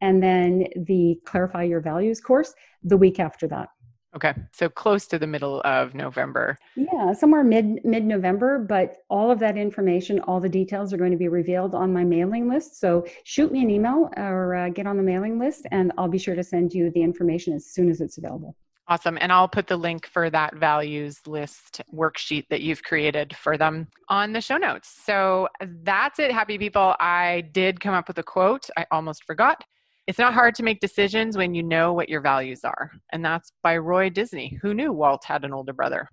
and 0.00 0.22
then 0.22 0.66
the 0.74 1.20
Clarify 1.24 1.64
Your 1.64 1.80
Values 1.80 2.20
course 2.20 2.52
the 2.82 2.96
week 2.96 3.20
after 3.20 3.46
that. 3.48 3.68
Okay. 4.14 4.34
So 4.52 4.68
close 4.68 5.06
to 5.06 5.18
the 5.18 5.26
middle 5.26 5.62
of 5.64 5.94
November. 5.94 6.58
Yeah, 6.76 7.12
somewhere 7.14 7.42
mid 7.42 7.84
mid 7.84 8.04
November, 8.04 8.58
but 8.58 8.98
all 9.08 9.30
of 9.30 9.38
that 9.38 9.56
information, 9.56 10.20
all 10.20 10.38
the 10.38 10.48
details 10.48 10.92
are 10.92 10.98
going 10.98 11.12
to 11.12 11.16
be 11.16 11.28
revealed 11.28 11.74
on 11.74 11.92
my 11.92 12.04
mailing 12.04 12.48
list. 12.48 12.78
So 12.78 13.06
shoot 13.24 13.50
me 13.50 13.62
an 13.62 13.70
email 13.70 14.10
or 14.16 14.54
uh, 14.54 14.68
get 14.68 14.86
on 14.86 14.96
the 14.96 15.02
mailing 15.02 15.38
list 15.38 15.66
and 15.70 15.92
I'll 15.96 16.08
be 16.08 16.18
sure 16.18 16.34
to 16.34 16.44
send 16.44 16.74
you 16.74 16.90
the 16.90 17.02
information 17.02 17.54
as 17.54 17.66
soon 17.66 17.88
as 17.88 18.00
it's 18.00 18.18
available. 18.18 18.54
Awesome. 18.88 19.16
And 19.20 19.32
I'll 19.32 19.48
put 19.48 19.68
the 19.68 19.76
link 19.76 20.06
for 20.06 20.28
that 20.28 20.56
values 20.56 21.20
list 21.26 21.80
worksheet 21.94 22.48
that 22.50 22.62
you've 22.62 22.82
created 22.82 23.34
for 23.36 23.56
them 23.56 23.88
on 24.08 24.32
the 24.32 24.40
show 24.40 24.56
notes. 24.56 24.92
So 25.04 25.48
that's 25.84 26.18
it, 26.18 26.32
happy 26.32 26.58
people. 26.58 26.94
I 26.98 27.48
did 27.52 27.80
come 27.80 27.94
up 27.94 28.08
with 28.08 28.18
a 28.18 28.22
quote. 28.22 28.68
I 28.76 28.84
almost 28.90 29.24
forgot. 29.24 29.64
It's 30.08 30.18
not 30.18 30.34
hard 30.34 30.56
to 30.56 30.64
make 30.64 30.80
decisions 30.80 31.36
when 31.36 31.54
you 31.54 31.62
know 31.62 31.92
what 31.92 32.08
your 32.08 32.20
values 32.20 32.64
are. 32.64 32.90
And 33.12 33.24
that's 33.24 33.52
by 33.62 33.76
Roy 33.76 34.10
Disney, 34.10 34.58
who 34.60 34.74
knew 34.74 34.92
Walt 34.92 35.24
had 35.24 35.44
an 35.44 35.52
older 35.52 35.72
brother. 35.72 36.08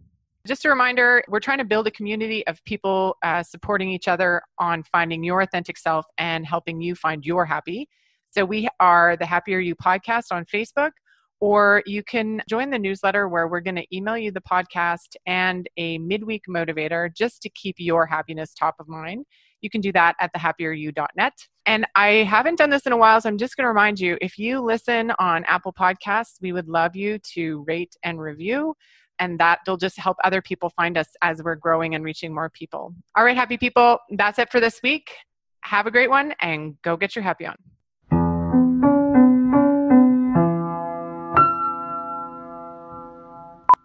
Just 0.46 0.64
a 0.64 0.70
reminder 0.70 1.24
we're 1.28 1.40
trying 1.40 1.58
to 1.58 1.66
build 1.66 1.88
a 1.88 1.92
community 1.92 2.46
of 2.46 2.64
people 2.66 3.18
uh, 3.24 3.42
supporting 3.42 3.90
each 3.90 4.08
other 4.08 4.44
on 4.60 4.84
finding 4.84 5.24
your 5.24 5.42
authentic 5.42 5.78
self 5.78 6.06
and 6.20 6.46
helping 6.46 6.80
you 6.80 6.94
find 6.94 7.26
your 7.26 7.46
happy. 7.46 7.90
So 8.30 8.46
we 8.46 8.70
are 8.80 9.18
the 9.18 9.26
Happier 9.26 9.60
You 9.60 9.76
podcast 9.76 10.26
on 10.32 10.46
Facebook, 10.46 10.92
or 11.40 11.82
you 11.88 12.04
can 12.04 12.44
join 12.48 12.70
the 12.70 12.78
newsletter 12.78 13.28
where 13.28 13.48
we're 13.48 13.60
going 13.60 13.76
to 13.76 13.96
email 13.96 14.18
you 14.18 14.32
the 14.32 14.42
podcast 14.42 15.16
and 15.26 15.68
a 15.78 15.98
midweek 15.98 16.44
motivator 16.48 17.14
just 17.16 17.42
to 17.42 17.50
keep 17.50 17.78
your 17.80 18.06
happiness 18.06 18.54
top 18.54 18.76
of 18.80 18.88
mind. 18.88 19.26
You 19.62 19.70
can 19.70 19.82
do 19.82 19.92
that 19.94 20.16
at 20.20 20.34
thehappier.you.net. 20.34 21.34
And 21.66 21.86
I 21.96 22.10
haven't 22.24 22.58
done 22.58 22.70
this 22.70 22.84
in 22.88 22.94
a 22.94 22.98
while, 22.98 23.22
so 23.22 23.30
I'm 23.30 23.38
just 23.38 23.56
going 23.56 23.66
to 23.66 23.70
remind 23.70 24.00
you 24.00 24.18
if 24.22 24.38
you 24.40 24.60
listen 24.60 25.12
on 25.20 25.44
Apple 25.46 25.74
Podcasts, 25.74 26.42
we 26.42 26.52
would 26.52 26.68
love 26.68 26.96
you 26.96 27.20
to 27.34 27.64
rate 27.68 27.96
and 28.04 28.20
review. 28.20 28.76
And 29.20 29.40
that 29.40 29.60
will 29.68 29.78
just 29.78 30.00
help 30.00 30.18
other 30.24 30.42
people 30.42 30.70
find 30.70 30.98
us 30.98 31.08
as 31.22 31.44
we're 31.44 31.56
growing 31.56 31.94
and 31.94 32.04
reaching 32.04 32.34
more 32.34 32.50
people. 32.50 32.96
All 33.16 33.24
right, 33.26 33.36
happy 33.36 33.58
people, 33.58 34.00
that's 34.12 34.40
it 34.40 34.50
for 34.50 34.60
this 34.60 34.80
week. 34.82 35.12
Have 35.62 35.88
a 35.88 35.92
great 35.92 36.10
one 36.10 36.34
and 36.42 36.82
go 36.84 36.96
get 36.96 37.16
your 37.16 37.24
happy 37.24 37.46
on. 37.46 37.58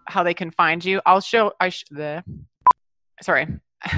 How 0.07 0.23
they 0.23 0.33
can 0.33 0.51
find 0.51 0.83
you. 0.83 1.01
I'll 1.05 1.19
show. 1.19 1.51
I 1.59 1.69
sh- 1.69 1.83
the 1.91 2.23
sorry. 3.21 3.47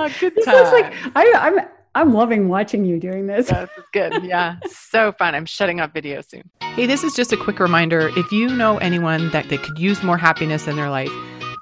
oh, 0.00 0.14
good 0.20 0.34
time. 0.44 0.54
This 0.54 0.72
like 0.72 0.94
I, 1.14 1.32
I'm 1.34 1.58
I'm 1.94 2.12
loving 2.14 2.48
watching 2.48 2.84
you 2.84 3.00
doing 3.00 3.26
this. 3.26 3.48
This 3.48 3.68
is 3.76 3.84
good. 3.92 4.22
Yeah, 4.22 4.56
so 4.70 5.12
fun. 5.12 5.34
I'm 5.34 5.46
shutting 5.46 5.80
off 5.80 5.92
video 5.92 6.20
soon. 6.20 6.48
Hey, 6.60 6.86
this 6.86 7.02
is 7.02 7.14
just 7.14 7.32
a 7.32 7.36
quick 7.36 7.58
reminder. 7.58 8.10
If 8.16 8.30
you 8.30 8.48
know 8.48 8.78
anyone 8.78 9.30
that 9.30 9.48
they 9.48 9.58
could 9.58 9.78
use 9.78 10.02
more 10.02 10.16
happiness 10.16 10.68
in 10.68 10.76
their 10.76 10.90
life, 10.90 11.10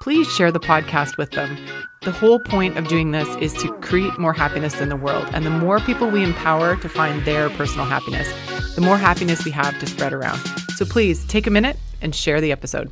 please 0.01 0.27
share 0.33 0.51
the 0.51 0.59
podcast 0.59 1.17
with 1.17 1.31
them. 1.31 1.57
The 2.03 2.11
whole 2.11 2.39
point 2.39 2.77
of 2.77 2.87
doing 2.87 3.11
this 3.11 3.27
is 3.37 3.53
to 3.55 3.73
create 3.79 4.17
more 4.17 4.31
happiness 4.31 4.79
in 4.79 4.87
the 4.87 4.95
world. 4.95 5.27
And 5.33 5.45
the 5.45 5.49
more 5.49 5.79
people 5.81 6.09
we 6.09 6.23
empower 6.23 6.77
to 6.77 6.87
find 6.87 7.25
their 7.25 7.49
personal 7.49 7.85
happiness, 7.85 8.31
the 8.75 8.81
more 8.81 8.97
happiness 8.97 9.43
we 9.43 9.51
have 9.51 9.77
to 9.79 9.85
spread 9.85 10.13
around. 10.13 10.39
So 10.77 10.85
please 10.85 11.25
take 11.25 11.45
a 11.45 11.51
minute 11.51 11.77
and 12.01 12.15
share 12.15 12.39
the 12.39 12.53
episode. 12.53 12.89